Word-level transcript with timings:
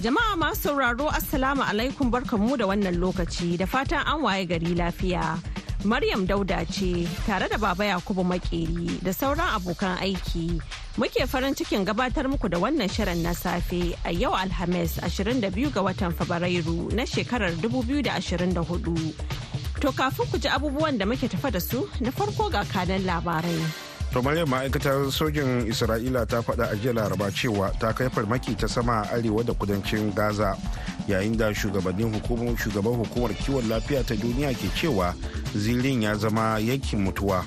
Jama'a 0.00 0.36
masu 0.36 0.62
sauraro 0.72 1.08
Assalamu 1.12 1.60
alaikum 1.62 2.08
barkanmu 2.10 2.56
da 2.56 2.64
wannan 2.64 2.96
lokaci 2.96 3.58
da 3.58 3.66
fatan 3.66 4.00
an 4.06 4.22
waye 4.24 4.46
gari 4.48 4.72
lafiya. 4.74 5.36
Maryam 5.84 6.26
Dauda 6.26 6.64
ce 6.72 7.04
tare 7.26 7.48
da 7.48 7.58
Baba 7.58 7.84
Yakubu 7.84 8.24
Makeri 8.24 8.96
da 9.04 9.12
sauran 9.12 9.52
abokan 9.56 9.98
aiki. 10.00 10.56
Muke 10.96 11.26
farin 11.28 11.54
cikin 11.54 11.84
gabatar 11.84 12.24
muku 12.32 12.48
da 12.48 12.56
wannan 12.58 12.88
shirin 12.88 13.20
na 13.22 13.32
safe 13.32 13.92
a 14.06 14.10
yau 14.12 14.32
Alhamis 14.32 14.96
22 15.04 15.68
ga 15.72 15.82
watan 15.84 16.12
Fabrairu 16.16 16.90
na 16.96 17.04
shekarar 17.04 17.52
2024. 17.60 19.12
To 19.80 19.92
kafin 19.92 20.26
ku 20.32 20.38
ji 20.38 20.48
abubuwan 20.48 20.96
da 20.98 21.04
muke 21.04 21.28
tafa 21.28 21.50
da 21.52 21.60
su 21.60 21.88
na 22.00 22.10
farko 22.10 22.48
ga 22.50 22.64
kanan 22.64 23.04
labarai. 23.04 23.89
Kamar 24.12 24.34
ma'aikatar 24.46 25.06
sojin 25.12 25.66
isra'ila 25.70 26.26
ta 26.26 26.42
faɗa 26.42 26.70
a 26.72 26.76
jiya 26.76 26.92
laraba 26.92 27.30
cewa 27.30 27.70
ta 27.78 27.92
kai 27.92 28.08
farmaki 28.10 28.56
ta 28.58 28.66
sama 28.66 29.02
a 29.06 29.14
arewa 29.16 29.44
da 29.46 29.52
kudancin 29.54 30.10
gaza 30.14 30.56
yayin 31.06 31.36
da 31.36 31.52
shugabannin 31.54 32.12
hukumar 32.14 32.56
hukumar 32.96 33.30
kiwon 33.38 33.68
lafiya 33.68 34.02
ta 34.04 34.14
duniya 34.14 34.50
ke 34.54 34.66
cewa 34.74 35.14
zirin 35.54 36.02
ya 36.02 36.14
zama 36.14 36.58
yankin 36.58 37.00
mutuwa. 37.06 37.44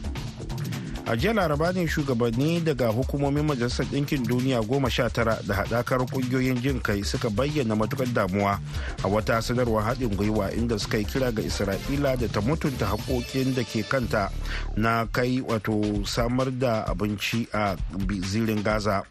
A 1.05 1.15
jiya 1.17 1.33
laraba 1.33 1.73
ne 1.73 1.87
shugabanni 1.87 2.59
daga 2.63 2.87
hukumomin 2.87 3.43
majalisar 3.45 3.85
ɗinkin 3.85 4.23
duniya 4.27 4.61
goma 4.61 4.89
sha 4.89 5.09
tara 5.09 5.37
da 5.47 5.55
haɗakar 5.55 5.99
ƙungiyoyin 6.07 6.61
jin 6.61 6.79
kai 6.81 7.03
suka 7.03 7.29
bayyana 7.29 7.75
matuƙar 7.75 8.13
damuwa 8.13 8.59
a 9.03 9.07
wata 9.07 9.41
sanarwar 9.41 9.83
haɗin 9.83 10.15
gwiwa 10.15 10.51
inda 10.55 10.79
suka 10.79 10.97
yi 10.97 11.03
kira 11.05 11.31
ga 11.35 11.41
isra'ila 11.43 12.17
da 12.17 12.27
ta 12.27 12.39
mutunta 12.41 12.85
haƙoƙin 12.87 13.53
da 13.55 13.63
ke 13.63 13.83
kanta 13.83 14.31
na 14.77 15.05
kai 15.11 15.41
wato 15.41 16.05
samar 16.07 16.49
da 16.57 16.85
abinci 16.87 17.47
a 17.53 17.75
zirin 18.23 18.63
gaza 18.63 19.03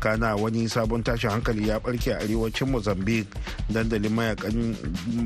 kana 0.00 0.36
wani 0.36 0.68
sabon 0.68 1.02
tashin 1.02 1.30
hankali 1.30 1.66
ya 1.68 1.80
barke 1.80 2.06
a 2.14 2.18
arewacin 2.22 2.70
mozambique 2.70 3.26
dandalin 3.72 4.14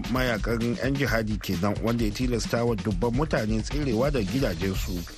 mayaƙan 0.09 0.77
'yan 0.81 0.95
jihadi 0.97 1.37
kenan 1.39 1.77
wanda 1.85 2.05
ya 2.05 2.11
tilasta 2.11 2.65
wa 2.65 2.75
dubban 2.77 3.13
mutane 3.13 3.61
tserewa 3.63 4.11
da 4.11 4.21
gidajensu. 4.23 5.18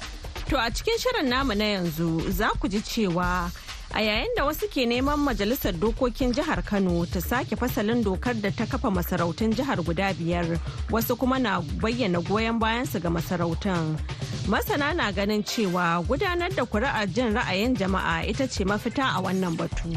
To 0.50 0.56
a 0.58 0.68
cikin 0.68 0.98
shirin 0.98 1.28
namu 1.28 1.54
na 1.54 1.64
yanzu 1.64 2.28
za 2.30 2.48
ku 2.58 2.66
ji 2.68 2.80
cewa 2.80 3.52
a 3.94 4.00
yayin 4.02 4.34
da 4.36 4.42
wasu 4.44 4.66
ke 4.66 4.82
neman 4.84 5.22
majalisar 5.22 5.70
dokokin 5.78 6.34
jihar 6.34 6.58
Kano 6.66 7.04
ta 7.06 7.20
sake 7.20 7.54
fasalin 7.54 8.02
dokar 8.02 8.34
da 8.34 8.50
ta 8.50 8.66
kafa 8.66 8.90
masarautun 8.90 9.54
jihar 9.54 9.78
guda 9.78 10.10
biyar 10.12 10.58
wasu 10.90 11.14
kuma 11.16 11.38
na 11.38 11.60
bayyana 11.62 12.18
goyon 12.18 12.58
bayansu 12.58 12.98
ga 13.00 13.08
masarautan. 13.10 13.94
Masana 14.50 14.90
na 14.92 15.12
ganin 15.12 15.44
cewa 15.46 16.02
gudanar 16.02 16.50
da 16.50 16.66
kuri'ar 16.66 17.06
jin 17.14 17.30
ra'ayin 17.32 17.78
jama'a 17.78 18.26
ita 18.26 18.48
ce 18.50 18.64
mafita 18.66 19.06
a 19.06 19.22
wannan 19.22 19.54
batu. 19.54 19.94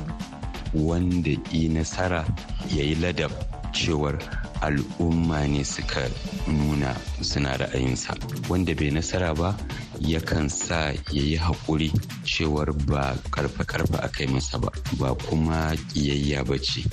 Wanda 0.78 1.34
yi 1.50 1.66
nasara 1.74 2.22
ya 2.70 2.84
yi 2.86 2.94
ladab 3.02 3.32
cewar 3.74 4.22
al'umma 4.68 5.44
ne 5.48 5.64
suka 5.64 6.08
nuna 6.48 6.96
suna 7.22 7.58
ra'ayinsa 7.60 8.16
wanda 8.50 8.74
bai 8.76 8.92
nasara 8.96 9.34
ba 9.36 9.56
yakan 10.00 10.50
sa 10.50 10.92
ya 11.12 11.24
yi 11.24 11.38
haƙuri 11.38 11.92
cewar 12.24 12.72
ba 12.88 13.16
karfe-karfe 13.32 13.98
a 14.02 14.10
kai 14.10 14.28
masa 14.28 14.58
ba 14.60 14.72
ba 15.00 15.16
kuma 15.28 15.76
ƙiyayya 15.94 16.44
ba 16.48 16.58
ce. 16.60 16.84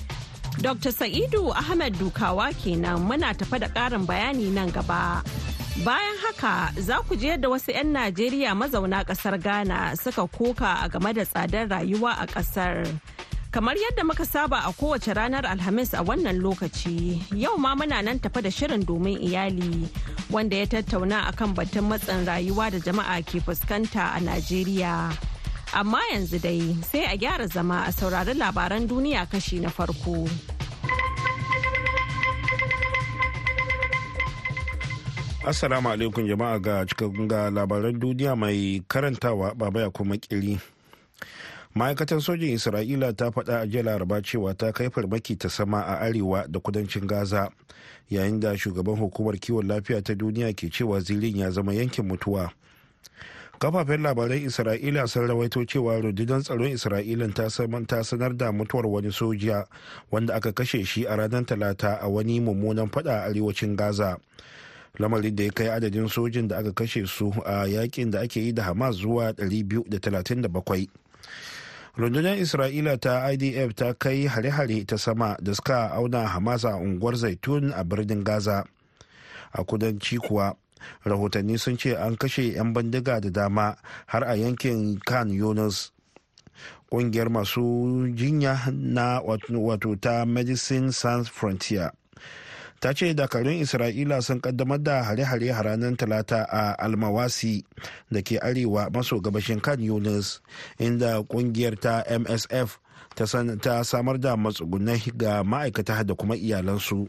Dr. 0.59 0.91
Sa'idu 0.93 1.55
Ahmed 1.55 1.95
Dukawa 1.97 2.51
kenan 2.59 3.07
muna 3.07 3.31
tafa 3.35 3.59
da 3.63 3.69
ƙarin 3.71 4.03
bayani 4.07 4.51
nan 4.51 4.71
gaba. 4.75 5.23
Bayan 5.87 6.17
haka 6.27 6.75
za 6.77 6.99
ku 7.07 7.15
je 7.17 7.37
da 7.39 7.49
wasu 7.49 7.71
'yan 7.73 7.95
Najeriya 7.95 8.53
mazauna 8.53 9.07
ƙasar 9.07 9.39
Ghana 9.41 9.97
suka 9.97 10.27
koka 10.29 10.83
a 10.85 10.89
game 10.91 11.13
da 11.15 11.25
tsadar 11.25 11.71
rayuwa 11.71 12.13
a 12.19 12.27
ƙasar. 12.27 12.85
Kamar 13.51 13.75
yadda 13.77 14.05
muka 14.05 14.25
saba 14.25 14.63
a 14.65 14.73
kowace 14.73 15.13
ranar 15.13 15.45
Alhamis 15.45 15.93
a 15.95 16.05
wannan 16.05 16.39
lokaci, 16.41 17.19
yau 17.35 17.57
ma 17.59 17.75
muna 17.75 18.01
nan 18.05 18.21
tafa 18.21 18.41
da 18.43 18.49
shirin 18.49 18.85
domin 18.87 19.19
iyali 19.19 19.89
wanda 20.31 20.57
ya 20.57 20.67
tattauna 20.67 21.27
akan 21.27 21.55
batun 21.55 21.91
matsin 21.91 22.23
rayuwa 22.25 22.71
da 22.71 22.79
jama'a 22.79 23.19
ke 23.27 23.41
fuskanta 23.43 24.15
a 24.15 24.21
Najeriya. 24.23 25.11
Amma 25.75 25.99
yanzu 26.13 26.39
dai 26.41 26.63
sai 26.87 27.11
a 27.13 27.19
gyara 27.19 27.51
zama 27.51 27.83
a 27.89 27.93
saurari 27.93 28.35
labaran 28.39 28.87
duniya 28.87 29.27
kashi 29.29 29.59
na 29.59 29.69
farko. 29.69 30.31
Assalamu 35.43 35.91
alaikum 35.91 36.23
jama'a 36.23 36.63
ga 36.63 36.87
cikakkun 36.87 37.27
ga 37.27 37.51
labaran 37.51 37.99
duniya 37.99 38.39
mai 38.39 38.79
karantawa 38.87 39.59
baba 39.59 39.81
ya 39.81 39.91
kuma 39.91 40.15
kiri. 40.17 40.61
Ma'aikatar 41.75 42.21
sojin 42.21 42.55
isra'ila 42.59 43.13
ta 43.17 43.31
faɗa 43.31 43.61
a 43.63 43.67
jiya 43.67 43.83
laraba 43.83 44.23
cewa 44.23 44.55
ta 44.55 44.73
kai 44.73 44.89
farmaki 44.91 45.37
ta 45.39 45.49
sama 45.49 45.81
a 45.87 46.01
arewa 46.03 46.47
da 46.51 46.59
kudancin 46.61 47.07
gaza 47.07 47.51
yayin 48.11 48.41
da 48.41 48.57
shugaban 48.59 48.99
hukumar 48.99 49.39
kiwon 49.39 49.67
lafiya 49.67 50.03
ta 50.03 50.15
duniya 50.15 50.53
ke 50.53 50.67
cewa 50.71 51.01
zirin 51.01 51.37
ya 51.37 51.51
zama 51.51 51.73
yankin 51.75 52.05
mutuwa. 52.07 52.51
Kafafen 53.61 54.03
labaran 54.03 54.43
isra'ila 54.43 55.07
sun 55.09 55.29
rawaito 55.29 55.65
cewa 55.65 56.01
rundunar 56.01 56.43
tsaron 56.43 56.73
isra'ila 56.75 57.29
ta 57.87 58.03
sanar 58.03 58.37
da 58.37 58.51
mutuwar 58.53 58.87
wani 58.87 59.13
soja 59.13 59.65
wanda 60.11 60.35
aka 60.35 60.53
kashe 60.53 60.85
shi 60.85 61.05
a 61.07 61.17
ranar 61.17 61.47
talata 61.47 61.99
a 62.03 62.09
wani 62.09 62.41
mummunan 62.41 62.91
fada 62.91 63.23
a 63.23 63.29
arewacin 63.31 63.77
gaza. 63.77 64.19
Lamarin 64.99 65.37
da 65.37 65.45
ya 65.45 65.51
kai 65.53 65.67
adadin 65.69 66.09
sojin 66.09 66.49
da 66.49 66.59
aka 66.59 66.73
kashe 66.73 67.07
su 67.07 67.31
a 67.47 67.63
yaƙin 67.71 68.11
da 68.11 68.21
ake 68.23 68.41
yi 68.43 68.53
da 68.53 68.63
hamas 68.65 68.97
zuwa 68.97 69.33
237 69.39 70.89
rundunar 71.97 72.39
isra'ila 72.39 72.97
ta 73.01 73.27
idf 73.33 73.75
ta 73.75 73.95
kai 73.95 74.27
hare-hare 74.27 74.85
ta 74.87 74.97
sama 74.97 75.37
da 75.43 75.53
suka 75.55 75.91
auna 75.95 76.27
hamas 76.29 76.65
a 76.65 76.77
unguwar 76.77 77.15
zaitun 77.17 77.73
a 77.75 77.85
birnin 77.85 78.25
gaza. 78.25 78.65
A 79.53 79.65
kudanci 79.65 80.19
kuwa 80.19 80.55
rahotanni 81.05 81.59
sun 81.59 81.77
ce 81.79 81.97
an 81.97 82.17
kashe 82.17 82.55
'yan 82.55 82.73
bandiga 82.73 83.21
da 83.21 83.31
dama 83.31 83.77
har 84.07 84.23
a 84.25 84.35
yankin 84.37 84.99
kan 85.03 85.29
yunus. 85.31 85.91
Kungiyar 86.91 87.31
masu 87.31 88.07
jinya 88.15 88.71
na 88.73 89.21
wato 89.23 89.97
ta 90.01 90.25
medicine 90.27 90.93
sans 90.93 91.29
frontier 91.31 91.91
ta 92.81 92.93
ce 92.97 93.13
dakarun 93.15 93.61
isra'ila 93.61 94.23
sun 94.23 94.41
kaddamar 94.41 94.81
da 94.83 95.03
hare-hare 95.05 95.53
ranar 95.53 95.97
talata 95.97 96.45
a 96.49 96.73
almawasi 96.81 97.65
da 98.11 98.23
ke 98.23 98.41
arewa 98.41 98.89
maso 98.91 99.21
gabashin 99.21 99.61
kan 99.61 99.81
yunus 99.81 100.41
inda 100.81 101.21
ƙungiyar 101.29 101.77
ta 101.81 102.05
msf 102.09 102.79
ta 103.15 103.85
samar 103.85 104.17
da 104.19 104.37
matsugunai 104.37 105.13
ga 105.17 105.43
ma'aikata 105.45 106.05
da 106.05 106.15
kuma 106.15 106.37
iyalansu. 106.37 107.09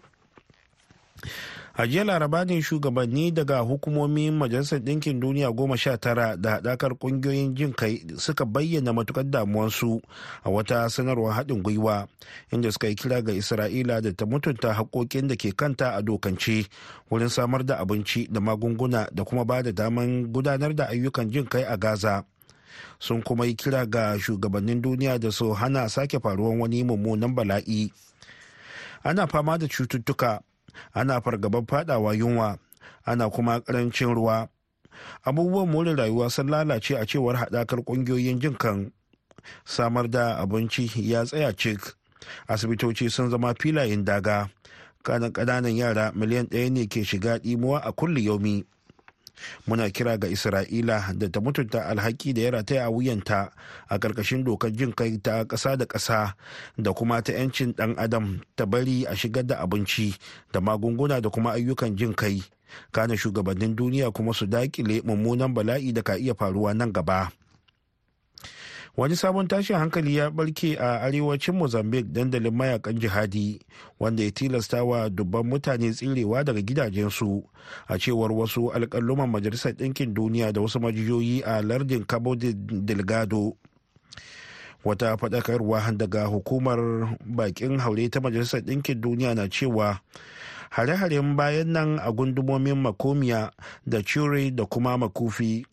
A 1.73 1.87
jiya 1.87 2.03
laraba 2.03 2.45
ne 2.45 2.61
shugabanni 2.61 3.31
daga 3.31 3.59
hukumomin 3.59 4.37
majalisar 4.37 4.79
ɗinkin 4.79 5.19
duniya 5.19 5.51
goma 5.51 5.77
sha 5.77 5.97
tara 5.97 6.37
da 6.37 6.51
haɗakar 6.59 6.91
ƙungiyoyin 6.99 7.55
jin 7.55 7.73
kai 7.73 8.01
suka 8.17 8.45
bayyana 8.45 8.93
matuƙar 8.93 9.29
damuwarsu 9.29 10.01
a 10.43 10.49
wata 10.49 10.89
sanarwar 10.89 11.33
haɗin 11.35 11.61
gwiwa 11.63 12.07
inda 12.51 12.71
suka 12.71 12.87
yi 12.87 12.95
kira 12.95 13.21
ga 13.21 13.31
isra'ila 13.33 14.01
da 14.01 14.11
ta 14.13 14.25
mutunta 14.25 14.73
haƙoƙin 14.73 15.27
da 15.27 15.35
ke 15.35 15.51
kanta 15.55 15.95
a 15.95 16.01
dokance 16.01 16.67
wurin 17.09 17.29
samar 17.29 17.63
da 17.65 17.77
abinci 17.79 18.27
da 18.31 18.39
magunguna 18.39 19.07
da 19.13 19.23
kuma 19.23 19.45
ba 19.45 19.63
da 19.63 19.71
daman 19.71 20.31
gudanar 20.33 20.75
da 20.75 20.87
ayyukan 20.87 21.31
jin 21.31 21.45
kai 21.47 21.63
a 21.63 21.77
gaza. 21.77 22.23
Sun 22.99 23.21
kuma 23.21 23.45
yi 23.45 23.55
kira 23.55 23.85
ga 23.89 24.17
shugabannin 24.19 24.81
duniya 24.81 25.19
da 25.19 25.31
su 25.31 25.53
hana 25.53 25.89
sake 25.89 26.19
faruwar 26.19 26.57
wani 26.59 26.83
mummunan 26.83 27.35
bala'i. 27.35 27.91
Ana 29.03 29.27
fama 29.27 29.57
da 29.57 29.67
cututtuka 29.67 30.41
ana 30.93 31.21
fargaban 31.21 31.65
fadawa 31.67 32.13
yunwa 32.15 32.57
ana 33.05 33.29
kuma 33.29 33.59
ƙarancin 33.59 34.13
ruwa. 34.15 34.49
Abubuwan 35.25 35.69
more 35.71 35.95
rayuwa 35.95 36.29
sun 36.29 36.47
lalace 36.49 36.95
a 36.97 37.05
cewar 37.05 37.35
haɗakar 37.35 37.83
ƙungiyoyin 37.85 38.39
jin 38.39 38.55
kan. 38.57 38.91
Samar 39.65 40.07
da 40.09 40.37
abinci 40.41 40.89
ya 40.95 41.23
tsaya 41.25 41.53
cik. 41.55 41.79
Asibitoci 42.47 43.09
sun 43.09 43.29
zama 43.29 43.53
filayen 43.53 44.05
daga. 44.05 44.49
Ƙananan 45.03 45.75
yara 45.75 46.11
miliyan 46.15 46.47
ɗaya 46.49 46.69
ne 46.71 46.87
ke 46.87 47.03
shiga 47.03 47.39
ɗimuwa 47.39 47.81
a 47.83 47.91
kulli 47.91 48.25
yaumi. 48.25 48.65
Muna 49.67 49.89
kira 49.89 50.17
ga 50.17 50.27
isra'ila 50.27 51.13
da 51.17 51.29
ta 51.29 51.39
mutunta 51.41 51.85
alhaki 51.87 52.33
da 52.33 52.41
ya 52.41 52.51
rataya 52.51 52.85
a 52.85 52.89
wuyanta 52.91 53.51
a 53.89 53.97
ƙarƙashin 53.99 54.43
dokar 54.43 54.71
jin 54.71 54.93
kai 54.93 55.17
ta 55.17 55.43
ƙasa 55.45 55.77
da 55.77 55.85
ƙasa 55.85 56.33
da 56.77 56.93
kuma 56.93 57.21
ta 57.21 57.33
'yancin 57.33 57.73
ɗan 57.73 57.95
adam 57.97 58.41
ta 58.55 58.65
bari 58.65 59.03
a 59.05 59.15
shigar 59.15 59.43
da 59.45 59.57
abinci 59.63 60.15
da 60.51 60.59
magunguna 60.61 61.21
da 61.21 61.29
kuma 61.29 61.51
ayyukan 61.53 61.95
jin 61.97 62.13
kai. 62.13 62.43
Kana 62.91 63.17
shugabannin 63.17 63.75
duniya 63.75 64.11
kuma 64.13 64.33
su 64.33 64.45
daƙile 64.47 65.03
mummunan 65.03 65.53
bala'i 65.53 65.91
da 65.93 66.01
ka 66.01 66.15
iya 66.15 66.33
faruwa 66.33 66.71
nan 66.73 66.91
gaba. 66.93 67.31
Wani 68.97 69.15
sabon 69.15 69.47
tashin 69.47 69.75
hankali 69.75 70.15
ya 70.15 70.29
barke 70.31 70.77
a 70.79 71.01
arewacin 71.01 71.55
mozambique 71.55 72.11
dandalin 72.13 72.53
mayaƙan 72.53 72.99
jihadi 72.99 73.59
wanda 73.99 74.23
ya 74.23 74.31
tilasta 74.31 74.83
wa 74.83 75.09
dubban 75.09 75.43
mutane 75.47 75.91
tsirewa 75.91 76.43
daga 76.43 76.61
gidajensu. 76.61 77.43
A 77.87 77.97
cewar 77.97 78.31
wasu 78.31 78.71
alƙalluman 78.73 79.29
majalisar 79.31 79.73
ɗinkin 79.73 80.13
duniya 80.13 80.51
da 80.53 80.61
wasu 80.61 80.79
majiyoyi 80.79 81.41
a 81.45 81.61
lardin 81.61 82.03
cabo 82.05 82.35
delgado. 82.35 83.55
Wata 84.83 85.17
faɗakarwa 85.17 85.97
daga 85.97 86.25
hukumar 86.25 86.79
bakin 87.25 87.79
haure 87.79 88.09
ta 88.09 88.19
majalisar 88.19 88.61
ɗinkin 88.61 89.01
duniya 89.01 89.35
na 89.35 89.47
cewa 89.47 90.01
hare-haren 90.71 91.35
bayan 91.35 91.67
nan 91.75 91.99
a 91.99 92.11
gundumomin 92.11 92.75
makomiya 92.81 93.51
da 93.85 94.01
cure 94.03 94.51
da 94.51 94.65
kuma 94.65 94.97
makufi 94.97 95.65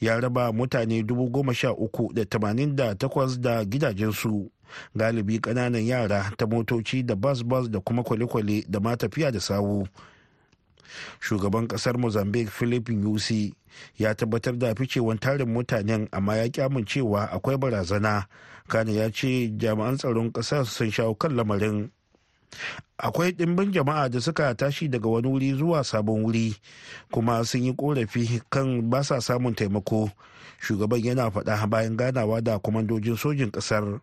ya 0.00 0.20
raba 0.20 0.52
mutane 0.52 1.02
13,088 1.02 3.38
da 3.40 3.64
gidajensu. 3.64 4.50
Galibi 4.96 5.38
ƙananan 5.40 5.86
yara 5.86 6.32
ta 6.36 6.46
motoci 6.46 7.02
da 7.06 7.14
bas-bas 7.14 7.68
da 7.70 7.80
kuma 7.80 8.02
kwale-kwale 8.02 8.64
da 8.68 8.80
ma 8.80 8.96
tafiya 8.96 9.30
da 9.32 9.40
sawu. 9.40 9.86
Shugaban 11.20 11.66
ƙasar 11.68 11.98
mozambique 11.98 12.50
philip 12.50 12.88
nyusi 12.88 13.54
ya 13.96 14.14
tabbatar 14.14 14.58
da 14.58 14.74
ficewan 14.74 15.18
tarin 15.18 15.48
mutanen 15.48 16.08
amma 16.12 16.36
ya 16.36 16.48
kyamun 16.48 16.84
cewa 16.84 17.26
akwai 17.30 17.56
barazana. 17.56 18.26
Kana 18.68 18.92
ya 18.92 19.10
ce 19.10 19.48
jami'an 19.56 19.96
tsaron 19.98 20.32
ƙasar 20.32 20.64
sun 20.66 20.90
shawo 20.90 21.14
kan 21.18 21.36
lamarin. 21.36 21.90
Akwai 22.98 23.32
ɗimbin 23.32 23.72
jama'a 23.72 24.08
da 24.10 24.20
suka 24.20 24.54
tashi 24.54 24.88
daga 24.88 25.08
wani 25.08 25.28
wuri 25.28 25.54
zuwa 25.54 25.84
sabon 25.84 26.22
wuri 26.24 26.54
kuma 27.10 27.44
sun 27.44 27.62
yi 27.64 27.72
korafi 27.72 28.40
kan 28.50 28.90
ba 28.90 29.04
sa 29.04 29.20
samun 29.20 29.54
taimako. 29.54 30.10
Shugaban 30.60 31.04
yana 31.04 31.30
faɗa 31.30 31.66
bayan 31.68 31.96
ganawa 31.96 32.40
da 32.40 32.58
kwamandojin 32.58 33.16
sojin 33.16 33.50
ƙasar. 33.50 34.00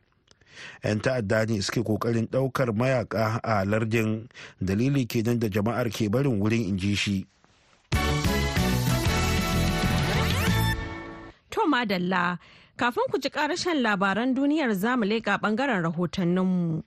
'yan 0.83 1.00
ta'adda 1.01 1.45
ne 1.50 1.62
suke 1.62 1.81
ƙoƙarin 1.81 2.27
ɗaukar 2.30 2.69
mayaka 2.75 3.39
a 3.44 3.65
lardin. 3.65 4.27
Dalili 4.62 5.07
kenan 5.07 5.39
da 5.39 5.47
jama'ar 5.47 5.89
ke 5.89 6.09
barin 6.12 6.39
wurin 6.39 6.69
inji 6.69 6.95
shi. 6.95 7.25
To 11.51 11.62
madalla 11.68 12.38
kafin 12.77 13.04
ku 13.12 13.18
ji 13.19 13.30
ƙarashen 13.30 13.81
labaran 13.81 14.36
duniyar 14.36 14.74
za 14.75 14.95
mu 14.97 15.06
leƙa 15.06 15.39
ɓangaren 15.42 15.81
rahotanninmu. 15.83 16.83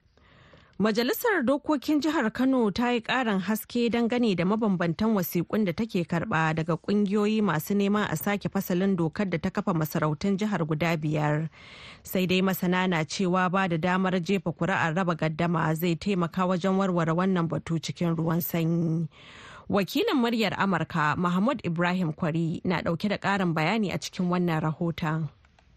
Majalisar 0.79 1.43
Dokokin 1.45 2.01
Jihar 2.03 2.33
Kano 2.33 2.69
ta 2.71 2.91
yi 2.91 3.01
ƙarin 3.01 3.39
haske 3.41 3.89
dangane 3.91 4.35
da 4.37 4.45
mabambantan 4.45 5.15
wasiƙun 5.15 5.65
da 5.65 5.73
take 5.73 6.03
karɓa 6.05 6.55
daga 6.55 6.77
ƙungiyoyi 6.77 7.41
masu 7.43 7.75
neman 7.77 8.11
a 8.11 8.17
sake 8.17 8.49
fasalin 8.51 8.97
dokar 8.97 9.31
da 9.31 9.39
ta 9.39 9.51
kafa 9.51 9.73
masarautun 9.73 10.37
jihar 10.37 10.67
guda 10.67 10.97
biyar. 10.97 11.49
Sai 12.03 12.27
dai 12.27 12.41
masana 12.43 12.89
na 12.91 13.05
cewa 13.05 13.49
ba 13.53 13.69
da 13.69 13.77
damar 13.77 14.19
jefa 14.19 14.51
kuri'ar 14.53 14.95
raba 14.97 15.15
gaddama 15.15 15.73
zai 15.77 15.95
taimaka 15.95 16.43
wajen 16.43 16.77
warware 16.77 17.15
wannan 17.15 17.47
batu 17.49 17.79
cikin 17.79 18.17
ruwan 18.17 18.43
sanyi. 18.43 19.07
Wakilin 19.71 20.19
muryar 20.19 20.59
Amurka 20.59 21.17
Mahmud 21.17 21.61
Ibrahim 21.65 22.13
Kwari 22.13 22.61
na 22.65 22.83
ɗauke 22.83 23.09
da 23.09 23.17
ƙarin 23.17 23.55
bayani 23.55 23.95
a 23.95 23.99
cikin 23.99 24.27
wannan 24.29 24.61
rahoton. 24.61 25.29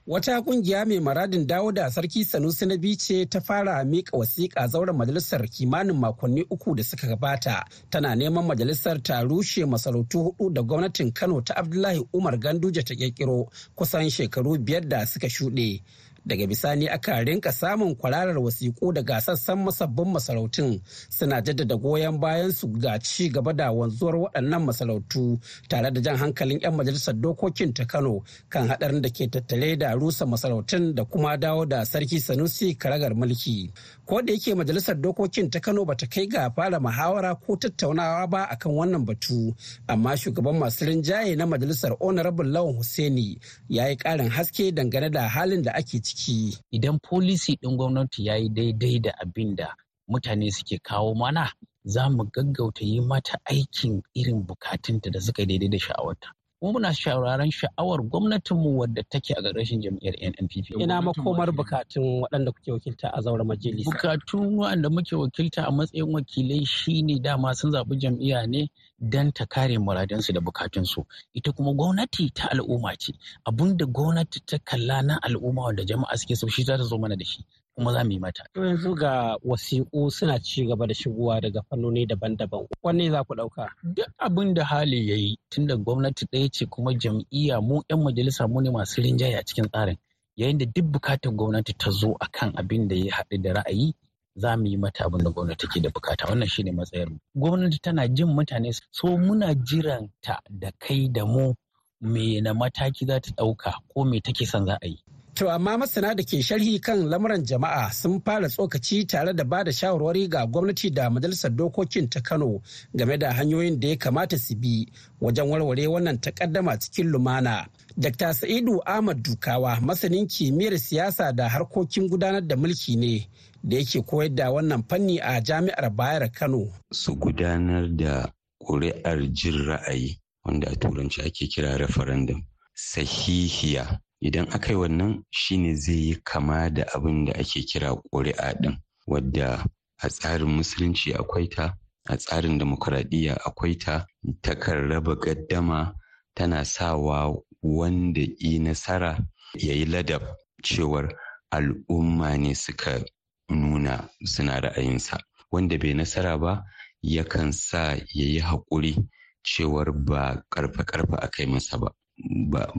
Wata 0.07 0.41
ƙungiya 0.41 0.85
mai 0.85 0.99
maradin 0.99 1.47
dawo 1.47 1.71
da 1.71 1.89
sarki 1.91 2.23
Sanusi 2.23 2.65
na 2.65 2.77
ce 2.97 3.25
ta 3.25 3.41
fara 3.41 3.83
mika 3.83 4.17
wasiƙa 4.17 4.67
zauren 4.69 4.95
majalisar 4.95 5.41
kimanin 5.49 5.99
makonni 5.99 6.45
uku 6.49 6.75
da 6.75 6.83
suka 6.83 7.07
gabata 7.07 7.65
tana 7.89 8.15
neman 8.15 8.45
majalisar 8.47 9.03
ta 9.03 9.21
rushe 9.23 9.65
masarautu 9.65 10.23
huɗu 10.23 10.53
da 10.53 10.61
gwamnatin 10.61 11.11
Kano 11.13 11.41
ta 11.41 11.53
Abdullahi 11.57 12.07
Umar 12.13 12.37
Ganduje 12.39 12.83
ta 12.85 12.95
kirkiro 12.95 13.49
kusan 13.75 14.09
shekaru 14.09 14.57
biyar 14.57 14.87
da 14.87 15.05
suka 15.05 15.27
shuɗe. 15.27 15.81
Daga 16.27 16.47
bisani 16.47 16.87
aka 16.89 17.23
rinka 17.23 17.51
samun 17.51 17.95
kwararar 17.95 18.37
wasiƙu 18.37 18.93
daga 18.93 19.21
sassan 19.21 19.63
masabbin 19.63 20.11
masarautun 20.13 20.81
suna 21.09 21.41
jaddada 21.41 21.75
goyon 21.75 22.19
bayan 22.19 22.51
su 22.51 22.67
ga 22.67 22.99
ci 22.99 23.29
gaba 23.29 23.53
da 23.53 23.71
wanzuwar 23.71 24.15
waɗannan 24.15 24.63
masarautu 24.65 25.39
tare 25.69 25.91
da 25.91 26.01
jan 26.01 26.17
hankalin 26.17 26.59
'yan 26.61 26.75
majalisar 26.75 27.15
dokokin 27.15 27.73
ta 27.73 27.85
kano 27.85 28.23
kan 28.49 28.67
haɗarin 28.67 29.01
da 29.01 29.09
ke 29.09 29.27
tattare 29.31 29.77
da 29.77 29.93
rusa 29.95 30.25
masarautun 30.25 30.95
da 30.95 31.05
kuma 31.05 31.37
dawo 31.37 31.65
da 31.65 31.85
sarki 31.85 32.19
sanusi 32.19 32.75
karagar 32.75 33.15
mulki. 33.15 33.71
Ko 34.07 34.21
da 34.21 34.33
yake 34.33 34.55
majalisar 34.55 34.95
dokokin 34.95 35.49
ta 35.51 35.59
kano 35.59 35.85
bata 35.85 36.07
kai 36.07 36.27
ga 36.27 36.49
fara 36.55 36.79
muhawara 36.79 37.35
ko 37.35 37.55
tattaunawa 37.61 38.27
ba 38.33 38.41
akan 38.53 38.71
wannan 38.77 39.05
batu 39.05 39.53
amma 39.87 40.17
shugaban 40.17 40.57
masu 40.57 40.85
rinjaye 40.85 41.35
na 41.35 41.45
majalisar 41.45 41.91
honorable 41.99 42.45
lawan 42.47 42.75
hussaini 42.75 43.39
ya 43.69 43.87
yi 43.89 43.95
ƙarin 43.95 44.29
haske 44.29 44.71
dangane 44.71 45.09
da 45.11 45.27
halin 45.27 45.61
da 45.61 45.71
ake 45.73 45.99
ciki. 46.01 46.57
Idan 46.71 46.99
folisi 47.03 47.55
ɗin 47.61 47.77
gwamnati 47.77 48.25
ya 48.25 48.35
yi 48.35 48.49
daidai 48.49 48.99
da 49.01 49.11
abin 49.21 49.55
da 49.55 49.75
mutane 50.07 50.51
suke 50.51 50.77
kawo 50.83 51.13
mana, 51.15 51.51
za 51.83 52.09
mu 52.09 52.23
gaggauta 52.31 52.85
yi 52.85 53.01
mata 53.01 53.37
aikin 53.45 54.01
irin 54.13 54.45
bukatunta 54.47 55.11
da 55.11 55.19
suka 55.19 55.45
daidai 55.45 55.69
da 55.69 55.77
sha'awarta. 55.79 56.36
Kuma 56.59 56.73
muna 56.73 56.93
shawararen 56.93 57.51
sha'awar 57.51 58.01
gwamnatinmu 58.01 58.77
wadda 58.79 59.03
take 59.09 59.29
a 59.37 59.41
ƙarƙashin 59.41 59.81
jam'iyyar 59.81 60.15
NNPP. 60.33 60.81
Ina 60.81 61.01
makomar 61.01 61.51
bukatun 61.51 62.21
waɗanda 62.23 62.51
kuke 62.51 62.71
wakilta 62.71 63.09
a 63.13 63.21
zauren 63.21 63.47
majalisa. 63.47 63.91
Bukatun 63.91 64.57
waɗanda 64.57 64.89
muke 64.89 65.15
wakilta 65.15 65.67
a 65.67 65.71
matsayin 65.71 66.09
wakilai 66.13 66.65
shine 66.65 67.21
dama 67.21 67.53
sun 67.55 67.71
zaɓi 67.71 67.99
jam'iyya 68.01 68.47
ne 68.49 68.69
don 68.99 69.31
ta 69.31 69.45
kare 69.45 69.77
muradansu 69.77 70.33
da 70.33 70.41
bukatunsu 70.41 71.05
ita 71.33 71.51
kuma 71.51 71.73
gwamnati 71.73 72.33
ta 72.33 72.49
al'umma 72.51 72.97
ce 72.97 73.13
abun 73.45 73.77
da 73.77 73.85
gwamnati 73.85 74.39
ta 74.45 74.57
kalla 74.57 75.01
na 75.03 75.19
al'umma 75.21 75.61
wanda 75.63 75.83
jama'a 75.85 76.17
suke 76.17 76.35
so 76.35 76.47
shi 76.47 76.63
za 76.63 76.77
ta 76.77 76.83
zo 76.83 76.97
mana 76.97 77.15
da 77.15 77.25
shi 77.25 77.45
kuma 77.77 77.93
za 77.93 78.03
mu 78.03 78.11
yi 78.11 78.19
mata. 78.19 78.43
Yanzu 78.55 78.95
ga 78.95 79.37
wasiƙu 79.45 80.09
suna 80.11 80.39
ci 80.39 80.65
gaba 80.65 80.87
da 80.87 80.93
shigowa 80.93 81.41
daga 81.41 81.61
fannoni 81.69 82.05
daban-daban. 82.07 82.65
Wanne 82.83 83.11
za 83.11 83.23
ku 83.23 83.35
ɗauka? 83.35 83.69
Duk 83.83 84.07
abin 84.17 84.53
da 84.53 84.63
hali 84.65 85.09
ya 85.09 85.15
yi 85.15 85.37
tunda 85.49 85.75
gwamnati 85.77 86.25
ɗaya 86.25 86.49
ce 86.51 86.65
kuma 86.65 86.93
jam'iyya 86.93 87.61
mu 87.61 87.81
'yan 87.89 88.01
majalisa 88.03 88.47
mu 88.47 88.61
ne 88.61 88.69
masu 88.71 89.01
rinjaye 89.01 89.37
a 89.37 89.43
cikin 89.43 89.69
tsarin. 89.69 89.97
Yayin 90.35 90.57
da 90.57 90.65
duk 90.65 90.85
buƙatar 90.91 91.31
gwamnati 91.35 91.73
ta 91.77 91.91
zo 91.91 92.17
akan 92.19 92.53
abin 92.57 92.87
da 92.87 92.95
ya 92.95 93.13
haɗu 93.13 93.41
da 93.41 93.53
ra'ayi 93.53 93.93
za 94.35 94.57
mu 94.57 94.65
yi 94.65 94.77
mata 94.77 95.05
abin 95.05 95.23
da 95.23 95.29
gwamnati 95.29 95.67
ke 95.67 95.79
da 95.81 95.89
buƙata 95.89 96.25
wannan 96.29 96.47
shine 96.49 96.71
matsayar 96.71 97.09
mu 97.09 97.17
gwamnati 97.35 97.79
tana 97.81 98.07
jin 98.07 98.27
mutane 98.27 98.73
so 98.91 99.17
muna 99.17 99.53
jiran 99.55 100.09
ta 100.21 100.41
da 100.49 100.71
kai 100.79 101.09
da 101.09 101.25
mu 101.25 101.53
me 102.01 102.41
na 102.41 102.53
mataki 102.53 103.05
za 103.05 103.19
ta 103.19 103.31
ɗauka 103.37 103.73
ko 103.93 104.03
me 104.05 104.19
take 104.21 104.45
son 104.45 104.65
za 104.65 104.77
a 104.81 104.87
yi 104.87 104.97
To 105.37 105.49
amma 105.51 105.77
masana 105.77 106.15
da 106.15 106.23
ke 106.23 106.41
sharhi 106.41 106.81
kan 106.81 106.97
lamuran 107.09 107.45
jama'a 107.45 107.91
sun 107.93 108.19
fara 108.25 108.47
tsokaci 108.49 109.05
tare 109.07 109.33
da 109.35 109.43
ba 109.43 109.63
da 109.63 109.71
shawarwari 109.71 110.27
ga 110.27 110.45
gwamnati 110.47 110.89
da 110.89 111.09
majalisar 111.09 111.51
dokokin 111.55 112.09
ta 112.09 112.21
Kano 112.21 112.59
game 112.95 113.17
da 113.19 113.31
hanyoyin 113.33 113.79
da 113.79 113.87
ya 113.87 113.95
kamata 113.97 114.37
su 114.39 114.55
bi 114.55 114.87
wajen 115.21 115.45
warware 115.49 115.87
wannan 115.87 116.17
takaddama 116.17 116.79
cikin 116.79 117.11
lumana. 117.11 117.67
Dr. 117.97 118.33
Sa'idu 118.33 118.81
Ahmad 118.85 119.21
Dukawa 119.23 119.79
masanin 119.81 120.25
kimiyyar 120.27 120.79
siyasa 120.79 121.31
da 121.35 121.47
harkokin 121.49 122.09
gudanar 122.09 122.41
da 122.41 122.55
mulki 122.55 122.95
ne 122.97 123.29
da 123.63 123.77
yake 123.77 124.01
koyar 124.01 124.33
da 124.35 124.49
wannan 124.51 124.83
fanni 124.89 125.19
a 125.21 125.39
jami'ar 125.41 125.89
Bayar 125.95 126.31
Kano. 126.31 126.73
Su 126.91 127.13
gudanar 127.15 127.85
da 127.95 128.33
ƙuri'ar 128.65 129.21
jin 129.33 129.65
ra'ayi 129.69 130.17
wanda 130.43 130.67
a 130.71 130.75
turanci 130.75 131.21
ake 131.21 131.45
kira 131.47 131.77
referendum 131.77 132.41
sahihiya 132.73 133.99
idan 134.21 134.47
aka 134.53 134.69
yi 134.71 134.75
wannan 134.79 135.23
shine 135.31 135.75
zai 135.75 135.95
yi 135.95 136.15
kama 136.23 136.69
da 136.69 136.83
abin 136.95 137.25
da 137.25 137.33
ake 137.33 137.61
kira 137.65 137.95
ƙuri'a 138.11 138.53
ɗin 138.61 138.77
wadda 139.07 139.65
a 140.03 140.07
tsarin 140.09 140.49
musulunci 140.49 141.13
akwai 141.13 141.47
ta 141.49 141.73
a 142.09 142.15
tsarin 142.17 142.57
demokuraɗiyya 142.59 143.33
akwai 143.47 143.75
ta. 143.83 144.05
Takan 144.43 144.89
raba 144.89 145.13
gaddama 145.15 145.93
tana 146.35 146.65
sawa 146.65 147.17
wanda 147.61 148.21
yi 148.39 148.59
nasara 148.59 149.11
ya 149.55 149.73
yi 149.73 149.85
ladab 149.85 150.21
cewar 150.63 151.07
al'umma 151.51 152.37
ne 152.37 152.53
suka 152.55 153.03
nuna 153.49 154.09
suna 154.25 154.59
ra'ayinsa. 154.61 155.17
Wanda 155.51 155.77
bai 155.77 155.93
nasara 155.93 156.37
ba 156.37 156.63
yakan 157.03 157.51
sa 157.53 157.95
ya 157.95 158.25
yi 158.33 158.39
haƙuri 158.39 158.95
cewar 159.43 159.91
ba 159.91 160.43
ƙarfe-ƙarfe 160.49 161.15
aka 161.21 161.43
yi 161.43 161.47
masa 161.49 161.77
ba. 161.77 161.91